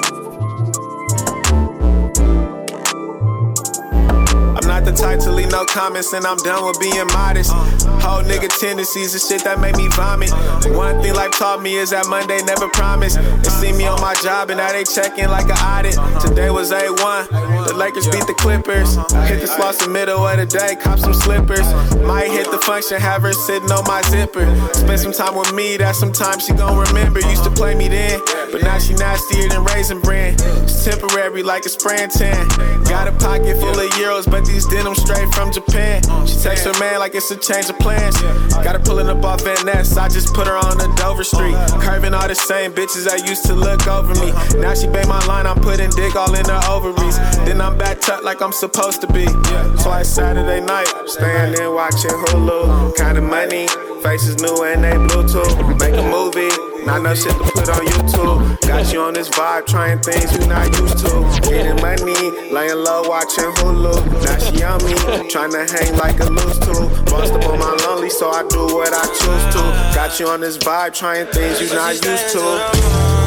not 4.79 4.85
the 4.85 4.97
type 4.97 5.19
to 5.21 5.33
leave 5.33 5.51
no 5.51 5.65
comments, 5.65 6.13
and 6.13 6.25
I'm 6.25 6.37
done 6.39 6.65
with 6.65 6.79
being 6.79 7.07
modest. 7.09 7.51
Whole 7.99 8.23
nigga 8.23 8.49
tendencies 8.61 9.13
and 9.13 9.23
shit 9.23 9.43
that 9.45 9.59
make 9.61 9.77
me 9.77 9.89
vomit. 9.89 10.31
One 10.77 11.03
thing 11.03 11.15
life 11.15 11.33
taught 11.33 11.63
me 11.63 11.77
is 11.77 11.91
that 11.91 12.07
Monday 12.07 12.39
never 12.43 12.69
promised. 12.69 13.19
They 13.19 13.51
see 13.59 13.73
me 13.73 13.87
on 13.87 14.01
my 14.01 14.15
job, 14.23 14.51
and 14.51 14.59
now 14.59 14.71
they 14.71 14.85
checking 14.85 15.29
like 15.29 15.47
an 15.51 15.59
audit. 15.59 15.99
Today 16.23 16.51
was 16.51 16.71
A1. 16.71 17.67
The 17.67 17.75
Lakers 17.75 18.07
beat 18.09 18.27
the 18.27 18.35
Clippers. 18.39 18.95
Hit 19.27 19.41
the 19.41 19.49
slots 19.49 19.83
in 19.83 19.93
the 19.93 19.99
middle 19.99 20.27
of 20.27 20.37
the 20.39 20.47
day, 20.47 20.77
cop 20.77 20.99
some 20.99 21.15
slippers. 21.15 21.67
Might 22.07 22.31
hit 22.31 22.51
the 22.51 22.59
function, 22.59 23.01
have 23.01 23.23
her 23.23 23.33
sitting 23.33 23.71
on 23.73 23.85
my 23.85 24.03
zipper. 24.03 24.47
Spend 24.75 25.01
some 25.01 25.13
time 25.13 25.35
with 25.35 25.53
me, 25.55 25.77
that's 25.77 25.99
some 25.99 26.13
time 26.13 26.39
she 26.39 26.53
gon' 26.53 26.79
remember. 26.79 27.21
Used 27.21 27.45
to 27.45 27.51
play 27.51 27.75
me 27.75 27.89
then, 27.89 28.21
but 28.53 28.63
now 28.63 28.79
she 28.79 28.95
nastier 28.95 29.49
than 29.49 29.65
raisin 29.65 30.01
bran. 30.01 30.35
It's 30.63 30.85
temporary 30.85 31.43
like 31.43 31.65
a 31.67 31.69
spraying 31.69 32.11
tan. 32.11 32.47
Got 32.85 33.09
a 33.09 33.13
pocket 33.13 33.59
full 33.59 33.75
of 33.75 33.91
euros, 33.99 34.31
but 34.31 34.47
these 34.47 34.68
denim 34.71 34.95
straight 34.95 35.33
from 35.35 35.53
Japan. 35.53 36.03
She 36.27 36.37
takes 36.37 36.65
her 36.65 36.77
man 36.79 36.99
like 36.99 37.15
it's 37.15 37.31
a 37.31 37.37
change 37.37 37.69
of 37.69 37.79
plans. 37.79 38.21
Got 38.53 38.77
her 38.77 38.79
pulling 38.79 39.09
up 39.09 39.25
off 39.25 39.43
Van 39.43 39.65
Ness, 39.67 39.97
I 39.97 40.09
just 40.09 40.35
put 40.35 40.47
her 40.47 40.57
on 40.57 40.79
the 40.79 40.93
Dover 40.97 41.25
Street. 41.25 41.57
Curving 41.81 42.15
all 42.15 42.29
the 42.29 42.35
same 42.35 42.73
bitches 42.73 43.05
that 43.05 43.27
used 43.29 43.45
to 43.47 43.55
look 43.55 43.87
over 43.87 44.15
me. 44.15 44.33
Now 44.61 44.75
she 44.75 44.87
bang 44.87 45.09
my 45.09 45.25
line, 45.27 45.47
I'm 45.47 45.61
putting 45.61 45.91
dick 45.91 46.17
all 46.17 46.35
in 46.35 46.45
her 46.47 46.61
ovaries. 46.69 47.19
Then 47.45 47.61
I'm 47.61 47.77
back 47.79 48.01
tucked 48.01 48.25
like 48.25 48.41
I'm 48.43 48.53
supposed 48.53 49.01
to 49.03 49.07
be. 49.13 49.27
Twice 49.83 50.09
Saturday 50.09 50.61
night, 50.65 50.89
staying 51.07 51.55
in 51.55 51.75
watching 51.75 52.11
Hulu. 52.11 52.97
Kinda 52.97 53.21
money, 53.21 53.67
faces 54.03 54.37
new 54.41 54.65
and 54.65 54.85
they 54.85 54.93
Bluetooth. 54.93 55.79
Make 55.79 55.95
a 55.95 56.03
movie. 56.03 56.51
Not 56.85 57.01
enough 57.01 57.19
shit 57.19 57.33
to 57.33 57.39
put 57.39 57.69
on 57.69 57.85
YouTube. 57.85 58.61
Got 58.67 58.93
you 58.93 59.01
on 59.01 59.15
this 59.15 59.29
vibe, 59.29 59.67
trying 59.67 60.01
things 60.01 60.33
you 60.33 60.47
not 60.47 60.67
used 60.79 60.99
to. 60.99 61.41
Getting 61.49 61.77
money, 61.83 62.51
laying 62.51 62.83
low, 62.83 63.03
watching 63.09 63.45
Hulu. 63.61 63.95
Now 64.25 64.39
she 64.39 64.63
on 64.63 64.83
me, 64.85 64.95
trying 65.29 65.53
to 65.53 65.67
hang 65.67 65.97
like 65.97 66.21
a 66.21 66.25
loose 66.25 66.59
tool. 66.59 66.89
Bust 67.07 67.35
up 67.35 67.45
on 67.47 67.59
my 67.59 67.77
lonely, 67.87 68.11
so 68.11 68.31
I 68.31 68.47
do 68.49 68.67
what 68.67 68.93
I 68.93 69.05
choose 69.05 69.55
to. 69.55 69.95
Got 69.95 70.19
you 70.21 70.29
on 70.29 70.41
this 70.41 70.57
vibe, 70.57 70.95
trying 70.95 71.27
things 71.27 71.61
you 71.61 71.69
not 71.75 71.95
used 71.95 72.33
to. 72.33 73.18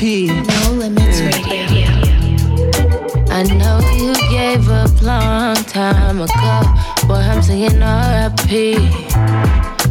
R.I.P. 0.00 0.28
No 0.28 0.72
limits 0.72 1.20
radio. 1.20 1.90
I 3.28 3.42
know 3.42 3.80
you 3.98 4.14
gave 4.30 4.66
up 4.70 5.02
long 5.02 5.54
time 5.56 6.22
ago. 6.22 6.62
Boy, 7.06 7.16
I'm 7.16 7.42
singing 7.42 7.82
R.I.P. 7.82 8.76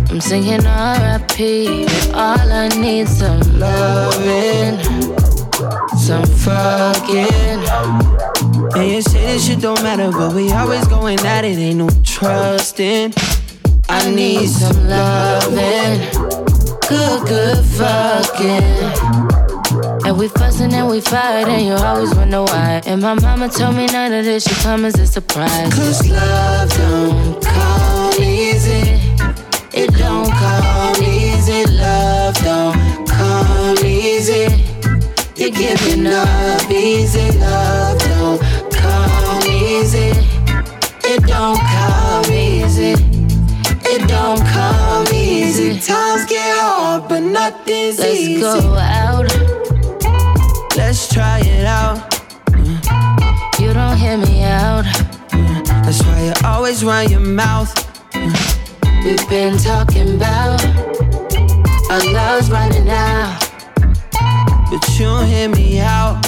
I'm 0.10 0.20
singing 0.20 0.66
R.I.P. 0.66 1.86
All 2.14 2.52
I 2.52 2.70
need 2.70 3.08
some 3.08 3.40
loving, 3.60 4.80
some 5.96 6.26
fucking. 6.26 7.60
And 8.76 8.92
you 8.92 9.04
say 9.04 9.28
this 9.28 9.46
shit 9.46 9.62
don't 9.62 9.84
matter, 9.84 10.10
but 10.12 10.34
we 10.34 10.52
always 10.52 10.88
going 10.88 11.20
at 11.20 11.46
it. 11.46 11.60
Ain't 11.60 11.78
no 11.78 11.90
trusting. 12.04 13.14
I 13.88 14.10
need 14.10 14.48
some 14.48 14.88
loving, 14.88 16.00
good, 16.88 17.28
good 17.28 17.64
fucking. 17.64 19.39
And 20.10 20.18
we 20.18 20.28
fussing 20.28 20.74
and 20.74 20.90
we 20.90 21.02
fight, 21.02 21.48
and 21.48 21.64
you 21.64 21.74
always 21.74 22.16
wonder 22.16 22.42
why. 22.42 22.82
And 22.88 23.00
my 23.00 23.14
mama 23.14 23.48
told 23.48 23.76
me 23.76 23.86
none 23.86 24.12
of 24.12 24.26
this 24.26 24.44
should 24.44 24.58
come 24.58 24.84
as 24.84 25.00
a 25.00 25.06
surprise. 25.06 25.72
Cause 25.72 26.10
love 26.10 26.74
don't 26.76 27.44
come 27.44 28.14
easy. 28.20 29.00
It 29.72 29.94
don't 29.94 30.32
come 30.32 31.04
easy. 31.04 31.64
Love 31.78 32.34
don't 32.38 33.08
come 33.08 33.78
easy. 33.86 34.48
You're 35.36 35.52
giving 35.52 36.08
up 36.08 36.72
easy. 36.72 37.30
Love 37.38 38.00
don't 38.00 38.42
come 38.72 39.44
easy. 39.46 40.10
It 41.06 41.22
don't 41.28 41.60
come 41.60 42.34
easy. 42.34 42.96
It 43.86 44.08
don't 44.10 44.44
come 44.48 45.06
easy. 45.14 45.80
Times 45.80 46.26
get 46.26 46.58
hard, 46.58 47.08
but 47.08 47.20
nothing's 47.20 48.00
Let's 48.00 48.20
easy. 48.20 48.42
go 48.42 48.76
out. 48.76 49.69
It 51.42 51.66
out. 51.66 51.98
You 53.60 53.74
don't 53.74 53.98
hear 53.98 54.18
me 54.18 54.44
out. 54.44 54.84
That's 55.84 56.02
why 56.04 56.26
you 56.26 56.34
always 56.46 56.84
run 56.84 57.10
your 57.10 57.20
mouth. 57.20 57.74
We've 59.04 59.30
been 59.30 59.58
talking 59.58 60.16
about 60.16 60.64
our 61.90 62.04
love's 62.14 62.52
running 62.52 62.90
out. 62.90 63.40
but 64.70 64.88
you 64.98 65.06
don't 65.06 65.26
hear 65.28 65.50
me 65.50 65.80
out. 65.80 66.22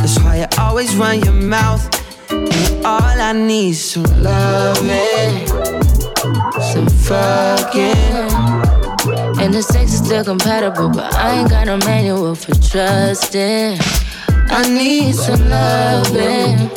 That's 0.00 0.18
why 0.20 0.38
you 0.40 0.46
always 0.58 0.94
run 0.96 1.20
your 1.22 1.32
mouth. 1.34 1.82
And 2.30 2.84
all 2.86 3.00
I 3.02 3.32
need 3.32 3.70
is 3.70 3.84
some 3.92 4.04
loving, 4.22 5.46
some 6.72 6.88
fucking. 6.88 7.96
And 9.40 9.54
the 9.54 9.62
sex 9.62 9.92
is 9.94 10.04
still 10.04 10.24
compatible, 10.24 10.88
but 10.90 11.14
I 11.14 11.40
ain't 11.40 11.50
got 11.50 11.66
no 11.66 11.76
manual 11.78 12.34
for 12.34 12.54
trusting. 12.54 13.78
I 14.48 14.68
need 14.68 15.14
some 15.14 15.48
loving, 15.48 16.68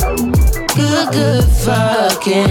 good, 0.76 1.12
good 1.12 1.44
fucking. 1.44 2.50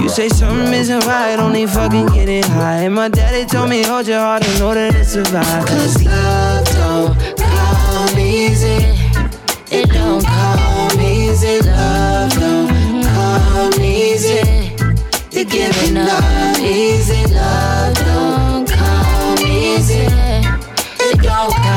You 0.00 0.08
say 0.08 0.28
something 0.28 0.72
isn't 0.72 1.04
right, 1.06 1.38
only 1.38 1.66
fucking 1.66 2.06
get 2.08 2.28
it 2.28 2.44
high. 2.44 2.82
And 2.82 2.94
my 2.94 3.08
daddy 3.08 3.44
told 3.44 3.70
me 3.70 3.82
hold 3.82 4.06
your 4.06 4.20
heart 4.20 4.46
in 4.46 4.62
order 4.62 4.90
to 4.90 5.04
survive. 5.04 5.66
Cause 5.66 6.04
love 6.04 6.66
don't 6.66 7.36
come 7.38 8.18
easy. 8.18 8.78
It 9.70 9.90
don't 9.90 10.24
come 10.24 11.00
easy. 11.00 11.60
Love 11.62 12.32
don't 12.38 13.04
come 13.04 13.80
easy. 13.80 14.72
You're 15.30 15.44
giving 15.44 15.96
up 15.98 16.58
easy. 16.58 17.26
Love 17.34 17.94
don't 17.94 18.68
come 18.68 19.38
easy. 19.46 20.08
It 21.00 21.20
don't 21.22 21.67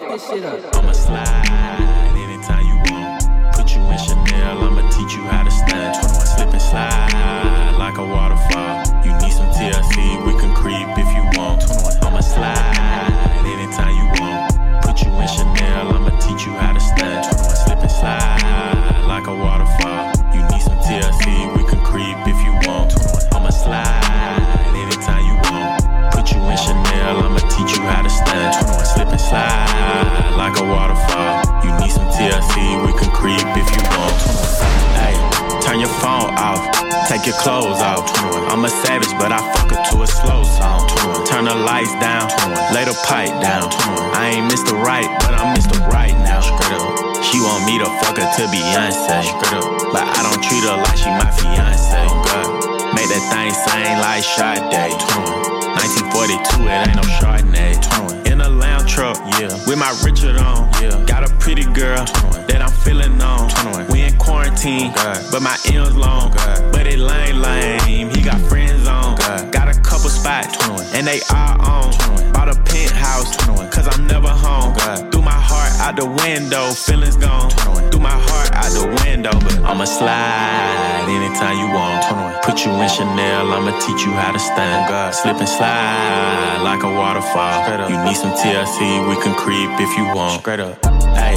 fuck 0.00 0.12
this 0.12 0.28
shit 0.28 0.44
up. 0.44 0.76
I'ma 0.76 0.92
slide 0.92 2.16
anytime 2.16 2.64
you 2.66 2.76
want. 2.90 3.22
Put 3.54 3.74
you 3.74 3.82
in 3.82 3.98
Chanel, 3.98 4.64
I'ma 4.64 4.88
teach 4.90 5.14
you 5.14 5.22
how 5.24 5.44
to 5.44 5.50
stand. 5.50 5.94
21 6.00 6.26
slip 6.26 6.52
and 6.52 6.62
slide 6.62 7.74
like 7.78 7.98
a 7.98 8.04
waterfall. 8.04 8.84
You 9.04 9.12
need 9.20 9.32
some 9.32 9.50
TLC, 9.52 10.24
we 10.26 10.32
can 10.40 10.54
creep 10.54 10.88
if 10.96 11.10
you 11.16 11.24
want. 11.38 11.60
21, 11.66 12.04
I'ma 12.04 12.20
slide 12.20 13.44
anytime 13.44 13.94
you 14.00 14.06
want. 14.20 14.84
Put 14.84 15.02
you 15.02 15.12
in 15.20 15.28
Chanel, 15.28 15.94
I'ma 15.94 16.10
teach 16.20 16.46
you 16.46 16.52
how 16.52 16.72
to 16.72 16.80
stand. 16.80 17.29
TLC, 32.20 32.76
we 32.84 32.92
can 33.00 33.08
creep 33.16 33.40
if 33.56 33.64
you 33.72 33.80
want. 33.96 34.12
Hey, 34.92 35.16
turn 35.64 35.80
your 35.80 35.88
phone 36.04 36.28
off, 36.36 36.60
take 37.08 37.24
your 37.24 37.32
clothes 37.40 37.80
off. 37.80 38.04
I'm 38.52 38.60
a 38.62 38.68
savage, 38.68 39.08
but 39.16 39.32
I 39.32 39.40
fuck 39.56 39.72
her 39.72 39.80
to 39.88 40.02
a 40.02 40.06
slow 40.06 40.44
song. 40.44 40.84
Turn 41.24 41.46
the 41.48 41.56
lights 41.56 41.96
down, 41.96 42.28
lay 42.76 42.84
the 42.84 42.92
pipe 43.08 43.32
down. 43.40 43.72
I 44.12 44.36
ain't 44.36 44.52
Mr. 44.52 44.76
Right, 44.76 45.08
but 45.24 45.32
I'm 45.32 45.56
Mr. 45.56 45.80
Right 45.88 46.12
now. 46.20 46.44
She 47.24 47.40
want 47.40 47.64
me 47.64 47.78
to 47.78 47.88
fuck 48.04 48.18
her 48.20 48.28
to 48.36 48.42
Beyonce. 48.52 49.24
But 49.88 50.04
I 50.04 50.20
don't 50.20 50.44
treat 50.44 50.60
her 50.68 50.76
like 50.76 51.00
she 51.00 51.08
my 51.16 51.32
fiance. 51.32 52.04
Make 52.92 53.08
that 53.08 53.24
thing 53.32 53.48
sing 53.64 53.96
like 53.96 54.28
Sade. 54.28 54.60
1942, 54.68 56.68
it 56.68 56.84
ain't 56.84 56.96
no 56.96 57.02
Chardonnay. 57.16 58.19
In 58.90 58.96
a 58.96 59.02
lounge 59.02 59.16
truck, 59.16 59.16
yeah, 59.40 59.52
with 59.66 59.78
my 59.78 59.90
Richard 60.04 60.36
on. 60.36 60.70
Yeah, 60.82 61.04
got 61.06 61.28
a 61.28 61.34
pretty 61.36 61.64
girl 61.64 62.04
that 62.46 62.60
I'm 62.60 62.70
feeling 62.70 63.20
on. 63.20 63.50
We 63.90 64.02
in 64.02 64.16
quarantine, 64.18 64.92
but 64.94 65.40
my 65.40 65.56
M's 65.66 65.96
long. 65.96 66.32
But 66.72 66.86
it 66.86 66.98
lame, 66.98 67.40
lame. 67.40 68.10
He 68.10 68.22
got 68.22 68.40
friends 68.48 68.79
on. 69.30 69.50
Got 69.50 69.68
a 69.68 69.80
couple 69.80 70.10
spots, 70.10 70.56
and 70.94 71.06
they 71.06 71.20
all 71.30 71.60
on. 71.62 71.90
Bought 72.32 72.48
a 72.48 72.56
penthouse, 72.62 73.36
cause 73.74 73.86
I'm 73.88 74.06
never 74.06 74.28
home. 74.28 74.74
Threw 75.10 75.22
my 75.22 75.30
heart 75.30 75.72
out 75.80 75.96
the 75.96 76.06
window, 76.06 76.72
feelings 76.72 77.16
gone. 77.16 77.50
Threw 77.90 78.00
my 78.00 78.18
heart 78.28 78.50
out 78.52 78.70
the 78.72 78.86
window, 79.04 79.32
but 79.32 79.58
I'ma 79.60 79.84
slide 79.84 81.06
anytime 81.08 81.58
you 81.58 81.68
want. 81.74 82.42
Put 82.44 82.64
you 82.64 82.72
in 82.72 82.88
Chanel, 82.88 83.52
I'ma 83.52 83.78
teach 83.80 84.04
you 84.04 84.12
how 84.12 84.32
to 84.32 84.38
stand. 84.38 85.14
Slip 85.14 85.36
and 85.36 85.48
slide 85.48 86.60
like 86.62 86.82
a 86.82 86.92
waterfall. 86.92 87.88
You 87.90 87.98
need 88.04 88.16
some 88.16 88.32
TLC, 88.32 89.08
we 89.08 89.16
can 89.22 89.34
creep 89.34 89.70
if 89.80 89.96
you 89.96 90.04
want. 90.14 90.40
Straight 90.40 90.60
up. 90.60 90.84
Hey, 91.14 91.36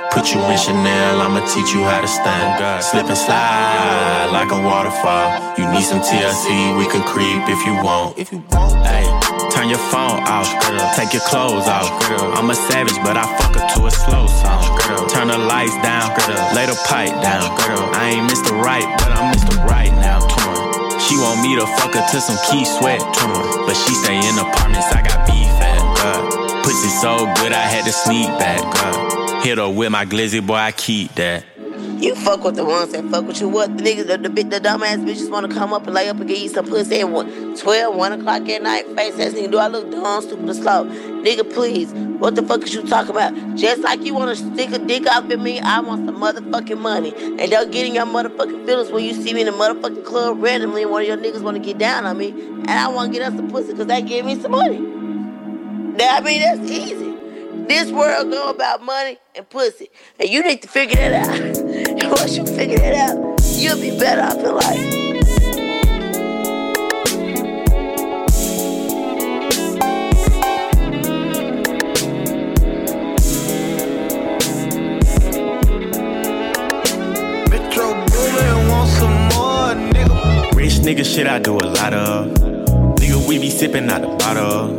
Put 0.11 0.35
you 0.35 0.43
in 0.43 0.57
Chanel, 0.59 1.21
I'ma 1.23 1.39
teach 1.47 1.71
you 1.71 1.87
how 1.87 2.01
to 2.03 2.07
stand. 2.07 2.83
Slip 2.83 3.07
and 3.07 3.17
slide 3.17 4.27
like 4.35 4.51
a 4.51 4.59
waterfall. 4.59 5.55
You 5.57 5.63
need 5.71 5.87
some 5.87 6.01
TLC, 6.03 6.75
we 6.77 6.83
can 6.91 6.99
creep 7.07 7.47
if 7.47 7.63
you 7.65 7.73
want. 7.79 8.19
If 8.19 8.31
you 8.31 8.43
want, 8.51 8.75
hey, 8.83 9.07
turn 9.55 9.69
your 9.71 9.79
phone 9.87 10.19
off, 10.27 10.51
take 10.99 11.13
your 11.15 11.23
clothes 11.23 11.63
off. 11.71 11.87
I'm 12.35 12.49
a 12.49 12.55
savage, 12.55 12.99
but 13.07 13.15
I 13.15 13.23
fuck 13.39 13.55
her 13.55 13.63
to 13.63 13.87
a 13.87 13.91
slow 13.91 14.27
song. 14.27 14.61
Turn 15.07 15.29
the 15.31 15.39
lights 15.39 15.79
down, 15.79 16.11
lay 16.59 16.67
the 16.67 16.75
pipe 16.91 17.15
down. 17.23 17.47
Girl. 17.63 17.79
I 17.95 18.19
ain't 18.19 18.29
Mr. 18.29 18.51
Right, 18.51 18.83
but 18.99 19.15
I'm 19.15 19.31
Mr. 19.31 19.63
Right 19.63 19.95
now. 20.03 20.19
Torn. 20.27 20.99
She 20.99 21.15
want 21.23 21.39
me 21.41 21.55
to 21.55 21.65
fuck 21.79 21.95
her 21.95 22.03
to 22.03 22.19
some 22.19 22.37
Keith 22.51 22.67
Sweat, 22.67 22.99
torn. 23.15 23.65
but 23.65 23.79
she 23.79 23.95
stay 23.95 24.19
in 24.19 24.35
apartments. 24.37 24.91
I 24.91 25.01
got 25.07 25.23
beef 25.25 25.47
at. 25.63 25.81
Pussy 26.63 26.89
so 26.99 27.31
good, 27.39 27.53
I 27.53 27.63
had 27.63 27.85
to 27.85 27.91
sneak 27.91 28.27
back. 28.37 28.59
Hit 29.41 29.57
her 29.57 29.69
with 29.69 29.91
my 29.91 30.05
glizzy, 30.05 30.45
boy, 30.45 30.53
I 30.53 30.71
keep 30.71 31.15
that. 31.15 31.43
You 32.01 32.13
fuck 32.15 32.43
with 32.43 32.55
the 32.55 32.65
ones 32.65 32.91
that 32.91 33.03
fuck 33.05 33.25
with 33.25 33.41
you. 33.41 33.49
What 33.49 33.75
the 33.75 33.83
niggas, 33.83 34.05
the, 34.05 34.17
the, 34.17 34.29
the 34.29 34.59
dumbass 34.59 35.03
bitches 35.03 35.31
wanna 35.31 35.47
come 35.47 35.73
up 35.73 35.85
and 35.85 35.95
lay 35.95 36.09
up 36.09 36.17
and 36.17 36.27
give 36.27 36.37
you 36.37 36.49
some 36.49 36.67
pussy 36.67 37.01
at 37.01 37.57
12, 37.57 37.95
1 37.95 38.11
o'clock 38.11 38.49
at 38.49 38.61
night. 38.61 38.85
Face 38.95 39.13
ass 39.19 39.33
nigga, 39.33 39.51
do 39.51 39.57
I 39.57 39.67
look 39.67 39.89
dumb, 39.89 40.21
stupid, 40.21 40.47
or 40.47 40.53
slow? 40.53 40.85
Nigga, 40.85 41.51
please, 41.53 41.91
what 41.91 42.35
the 42.35 42.43
fuck 42.43 42.61
is 42.61 42.73
you 42.73 42.83
talking 42.87 43.11
about? 43.11 43.33
Just 43.55 43.81
like 43.81 44.03
you 44.03 44.13
wanna 44.13 44.35
stick 44.35 44.71
a 44.71 44.77
dick 44.79 45.07
out 45.07 45.31
in 45.31 45.41
me, 45.41 45.59
I 45.59 45.79
want 45.79 46.05
some 46.05 46.17
motherfucking 46.17 46.79
money. 46.79 47.13
And 47.17 47.51
they'll 47.51 47.67
get 47.67 47.87
in 47.87 47.95
your 47.95 48.05
motherfucking 48.05 48.65
feelings 48.65 48.91
when 48.91 49.03
you 49.03 49.13
see 49.13 49.33
me 49.33 49.41
in 49.41 49.47
a 49.47 49.53
motherfucking 49.53 50.05
club 50.05 50.41
randomly 50.41 50.83
and 50.83 50.91
one 50.91 51.01
of 51.01 51.07
your 51.07 51.17
niggas 51.17 51.41
wanna 51.41 51.59
get 51.59 51.79
down 51.79 52.05
on 52.05 52.17
me. 52.17 52.29
And 52.29 52.69
I 52.69 52.87
wanna 52.89 53.11
get 53.11 53.23
us 53.23 53.35
some 53.35 53.49
pussy 53.49 53.71
because 53.71 53.87
they 53.87 54.01
give 54.03 54.23
me 54.23 54.39
some 54.39 54.51
money. 54.51 54.77
That, 55.97 56.21
I 56.21 56.25
mean, 56.25 56.41
that's 56.41 56.71
easy. 56.71 57.10
This 57.67 57.91
world 57.91 58.31
go 58.31 58.49
about 58.49 58.83
money 58.83 59.17
and 59.35 59.49
pussy. 59.49 59.89
And 60.19 60.29
you 60.29 60.43
need 60.43 60.61
to 60.61 60.67
figure 60.67 60.95
that 60.95 61.13
out. 61.13 61.57
And 61.57 62.03
once 62.11 62.37
you 62.37 62.45
figure 62.45 62.79
that 62.79 62.93
out, 62.93 63.41
you'll 63.55 63.79
be 63.79 63.97
better 63.97 64.21
off 64.21 64.37
in 64.37 64.55
life. 64.55 65.01
Rich 80.55 80.73
nigga 80.81 81.03
shit 81.03 81.27
I 81.27 81.39
do 81.39 81.53
a 81.57 81.65
lot 81.65 81.93
of. 81.93 82.27
Nigga, 82.97 83.27
we 83.27 83.39
be 83.39 83.49
sipping 83.49 83.89
out 83.89 84.01
the 84.01 84.07
bottle. 84.07 84.77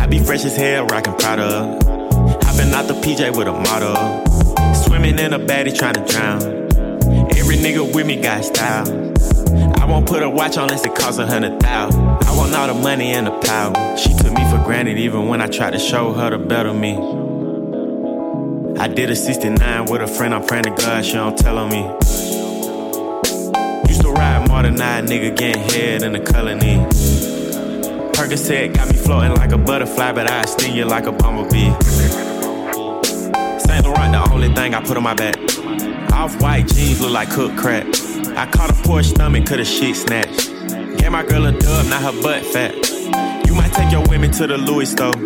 I 0.00 0.06
be 0.06 0.18
fresh 0.18 0.44
as 0.44 0.56
hell, 0.56 0.86
rockin' 0.86 1.14
Prada. 1.14 1.85
Hopping 2.56 2.72
out 2.72 2.86
the 2.86 2.94
PJ 2.94 3.36
with 3.36 3.48
a 3.48 3.52
model. 3.52 3.94
Swimming 4.74 5.18
in 5.18 5.34
a 5.34 5.38
baddie 5.38 5.76
trying 5.76 5.92
to 5.92 6.04
drown. 6.06 6.40
Every 7.36 7.56
nigga 7.56 7.94
with 7.94 8.06
me 8.06 8.16
got 8.16 8.46
style. 8.46 8.88
I 9.78 9.84
won't 9.84 10.06
put 10.06 10.22
a 10.22 10.30
watch 10.30 10.56
on 10.56 10.64
unless 10.64 10.86
it 10.86 10.94
costs 10.94 11.18
a 11.18 11.26
hundred 11.26 11.60
thousand. 11.60 12.00
I 12.00 12.34
want 12.34 12.54
all 12.54 12.66
the 12.68 12.72
money 12.72 13.12
and 13.12 13.26
the 13.26 13.30
power. 13.40 13.98
She 13.98 14.08
took 14.14 14.32
me 14.32 14.42
for 14.50 14.56
granted 14.64 14.96
even 14.96 15.28
when 15.28 15.42
I 15.42 15.48
tried 15.48 15.72
to 15.72 15.78
show 15.78 16.14
her 16.14 16.30
the 16.30 16.38
better 16.38 16.72
me. 16.72 16.94
I 18.80 18.88
did 18.88 19.10
a 19.10 19.16
69 19.16 19.84
with 19.90 20.00
a 20.00 20.06
friend, 20.06 20.34
I'm 20.34 20.46
praying 20.46 20.64
to 20.64 20.70
God 20.70 21.04
she 21.04 21.12
don't 21.12 21.36
tell 21.36 21.58
on 21.58 21.68
me. 21.68 21.82
Used 23.86 24.00
to 24.00 24.12
ride 24.12 24.48
more 24.48 24.62
than 24.62 24.80
I, 24.80 25.02
nigga 25.02 25.36
getting 25.36 25.62
head 25.62 26.02
in 26.02 26.12
the 26.14 26.20
colony. 26.20 26.76
Percocet 28.14 28.74
got 28.74 28.88
me 28.88 28.96
floating 28.96 29.34
like 29.36 29.52
a 29.52 29.58
butterfly, 29.58 30.12
but 30.12 30.30
I 30.30 30.46
sting 30.46 30.74
you 30.74 30.86
like 30.86 31.04
a 31.04 31.12
bumblebee. 31.12 32.35
The 34.12 34.30
only 34.32 34.48
thing 34.54 34.74
I 34.74 34.82
put 34.82 34.96
on 34.96 35.02
my 35.02 35.14
back. 35.14 35.36
Off 36.12 36.40
white 36.40 36.68
jeans 36.68 37.00
look 37.00 37.12
like 37.12 37.30
cooked 37.30 37.56
crack. 37.56 37.86
I 38.36 38.46
caught 38.46 38.70
a 38.70 38.74
poor 38.82 39.02
stomach, 39.02 39.46
could 39.46 39.58
have 39.58 39.68
shit 39.68 39.96
snatched. 39.96 40.50
Gave 40.98 41.12
my 41.12 41.24
girl 41.24 41.46
a 41.46 41.52
dub, 41.52 41.86
not 41.86 42.02
her 42.02 42.22
butt 42.22 42.44
fat. 42.44 42.74
You 43.46 43.54
might 43.54 43.72
take 43.72 43.92
your 43.92 44.02
women 44.08 44.30
to 44.32 44.46
the 44.46 44.56
Louis 44.58 44.90
store. 44.90 45.16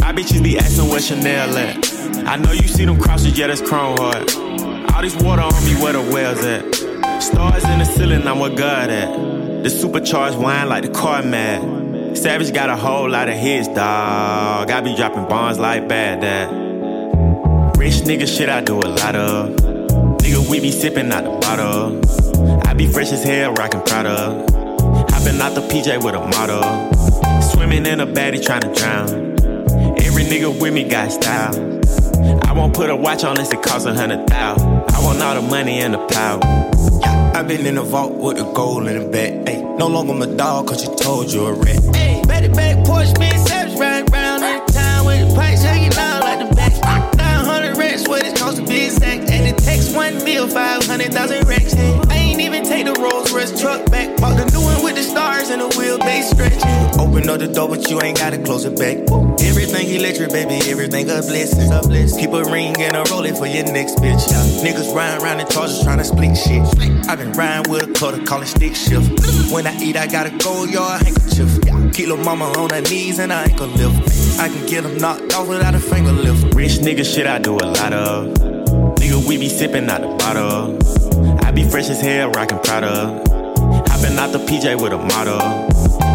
My 0.00 0.12
bitches 0.12 0.42
be 0.42 0.58
asking 0.58 0.88
where 0.88 1.00
Chanel 1.00 1.56
at. 1.56 2.26
I 2.26 2.36
know 2.36 2.52
you 2.52 2.66
see 2.66 2.84
them 2.84 3.00
crosses, 3.00 3.38
yeah, 3.38 3.46
that's 3.46 3.60
Chrome 3.60 3.96
Hearts. 3.96 4.36
All 4.36 5.02
this 5.02 5.14
water 5.22 5.42
on 5.42 5.64
me, 5.64 5.74
where 5.80 5.92
the 5.92 6.02
wells 6.02 6.44
at. 6.44 7.22
Stars 7.22 7.64
in 7.64 7.78
the 7.78 7.84
ceiling, 7.84 8.26
I'm 8.26 8.38
what 8.38 8.56
God 8.56 8.90
at. 8.90 9.62
The 9.62 9.70
supercharged 9.70 10.38
wine 10.38 10.68
like 10.68 10.82
the 10.82 10.90
car 10.90 11.22
mad. 11.22 12.16
Savage 12.18 12.52
got 12.52 12.70
a 12.70 12.76
whole 12.76 13.08
lot 13.08 13.28
of 13.28 13.36
hits, 13.36 13.68
dog. 13.68 14.70
I 14.70 14.80
be 14.80 14.96
dropping 14.96 15.28
bombs 15.28 15.58
like 15.58 15.88
bad 15.88 16.20
dad. 16.20 16.65
Rich 17.86 18.02
nigga 18.02 18.26
shit 18.26 18.48
I 18.48 18.62
do 18.62 18.80
a 18.80 18.90
lot 18.98 19.14
of. 19.14 19.50
Nigga, 20.18 20.50
we 20.50 20.58
be 20.58 20.72
sipping 20.72 21.12
out 21.12 21.22
the 21.22 21.30
bottle. 21.38 22.60
I 22.66 22.74
be 22.74 22.88
fresh 22.88 23.12
as 23.12 23.22
hell, 23.22 23.52
rockin' 23.52 23.80
Prada. 23.82 24.44
Hopping 25.10 25.40
out 25.40 25.54
the 25.54 25.60
PJ 25.70 26.02
with 26.02 26.16
a 26.16 26.18
model. 26.18 26.90
Swimming 27.40 27.86
in 27.86 28.00
a 28.00 28.06
baddie 28.08 28.44
trying 28.44 28.62
to 28.62 28.74
drown. 28.74 29.08
Every 30.04 30.24
nigga 30.24 30.60
with 30.60 30.74
me 30.74 30.82
got 30.82 31.12
style. 31.12 31.54
I 32.48 32.52
won't 32.54 32.74
put 32.74 32.90
a 32.90 32.96
watch 32.96 33.22
on 33.22 33.36
unless 33.36 33.52
it 33.52 33.62
costs 33.62 33.86
a 33.86 33.94
hundred 33.94 34.26
thousand. 34.26 34.66
I 34.68 35.04
want 35.04 35.22
all 35.22 35.40
the 35.40 35.42
money 35.42 35.78
and 35.78 35.94
the 35.94 36.04
power. 36.08 36.40
i 37.36 37.42
been 37.44 37.66
in 37.66 37.76
the 37.76 37.84
vault 37.84 38.14
with 38.14 38.38
the 38.38 38.50
gold 38.50 38.88
in 38.88 38.98
the 38.98 39.08
back. 39.08 39.48
Ay, 39.48 39.62
no 39.78 39.86
longer 39.86 40.12
my 40.12 40.26
dog, 40.26 40.66
cause 40.66 40.84
you 40.84 40.92
told 40.96 41.32
you 41.32 41.46
a 41.46 41.52
rat. 41.52 41.80
Back, 42.26 42.78
Porsche, 42.84 43.16
being 43.18 43.38
savage, 43.46 43.55
one 50.46 50.54
bill, 50.54 50.80
500,000 50.80 51.48
racks. 51.48 51.74
I 51.74 52.16
ain't 52.16 52.40
even 52.40 52.64
take 52.64 52.86
the 52.86 52.94
Rolls 52.94 53.32
Royce 53.32 53.58
truck 53.60 53.90
back. 53.90 54.16
Bought 54.18 54.36
the 54.36 54.44
new 54.52 54.60
one 54.60 54.82
with 54.82 54.96
the 54.96 55.02
stars 55.02 55.50
and 55.50 55.60
the 55.60 55.68
wheelbase 55.68 56.34
stretching. 56.34 57.00
Open 57.00 57.28
up 57.28 57.38
the 57.38 57.48
door, 57.48 57.68
but 57.68 57.88
you 57.90 58.00
ain't 58.02 58.18
gotta 58.18 58.38
close 58.38 58.64
it 58.64 58.76
back. 58.78 58.98
Everything 59.42 59.88
electric, 59.90 60.30
baby, 60.30 60.58
everything 60.70 61.08
a 61.10 61.22
blessing. 61.22 61.72
A 61.72 61.80
blessing. 61.82 62.18
Keep 62.18 62.32
a 62.32 62.44
ring 62.44 62.74
and 62.80 62.96
a 62.96 63.04
roll 63.10 63.24
it 63.24 63.36
for 63.36 63.46
your 63.46 63.64
next 63.72 63.96
bitch. 63.96 64.22
Niggas 64.62 64.94
riding 64.94 65.22
around 65.22 65.40
in 65.40 65.48
charges 65.48 65.82
trying 65.82 65.98
to 65.98 66.04
split 66.04 66.36
shit. 66.36 66.62
i 67.08 67.16
been 67.16 67.32
riding 67.32 67.70
with 67.70 67.88
a 67.88 67.92
cutter, 67.92 68.22
calling 68.24 68.46
stick 68.46 68.74
shift. 68.74 69.08
When 69.52 69.66
I 69.66 69.76
eat, 69.80 69.96
I 69.96 70.06
gotta 70.06 70.30
go 70.38 70.64
yard 70.64 71.02
handkerchief. 71.02 71.64
Little 71.96 72.18
mama 72.18 72.44
on 72.58 72.70
her 72.70 72.82
knees 72.82 73.18
and 73.18 73.32
I 73.32 73.46
ain't 73.46 73.58
gonna 73.58 73.72
lift. 73.74 74.38
I 74.38 74.48
can 74.48 74.66
get 74.66 74.82
them 74.82 74.98
knocked 74.98 75.34
off 75.34 75.48
without 75.48 75.74
a 75.74 75.80
finger 75.80 76.12
lift. 76.12 76.54
Rich 76.54 76.78
nigga 76.84 77.04
shit 77.04 77.26
I 77.26 77.38
do 77.38 77.56
a 77.56 77.66
lot 77.66 77.92
of. 77.92 78.45
Nigga, 79.06 79.24
we 79.24 79.36
be 79.36 79.48
sipping 79.48 79.88
out 79.88 80.00
the 80.00 80.08
bottle. 80.16 81.44
I 81.44 81.52
be 81.52 81.62
fresh 81.62 81.88
as 81.90 82.00
hell, 82.00 82.28
rockin' 82.32 82.58
Prada. 82.58 83.22
Hopping 83.86 84.18
out 84.18 84.32
the 84.32 84.40
PJ 84.40 84.82
with 84.82 84.92
a 84.92 84.98
model. 84.98 85.38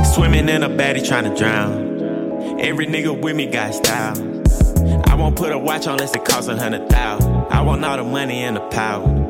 Swimming 0.04 0.50
in 0.50 0.62
a 0.62 0.70
baddie 0.70 1.08
trying 1.08 1.24
to 1.24 1.34
drown. 1.34 2.60
Every 2.60 2.88
nigga 2.88 3.18
with 3.18 3.38
me 3.38 3.46
got 3.46 3.74
style. 3.76 4.18
I 5.06 5.16
won't 5.16 5.38
put 5.38 5.54
a 5.54 5.58
watch 5.58 5.88
on 5.88 5.94
unless 5.94 6.14
it 6.14 6.26
costs 6.26 6.50
a 6.50 6.58
hundred 6.58 6.90
thousand. 6.90 7.32
I 7.50 7.62
want 7.62 7.86
all 7.86 7.96
the 7.96 8.04
money 8.04 8.44
and 8.44 8.58
the 8.58 8.68
power. 8.68 9.21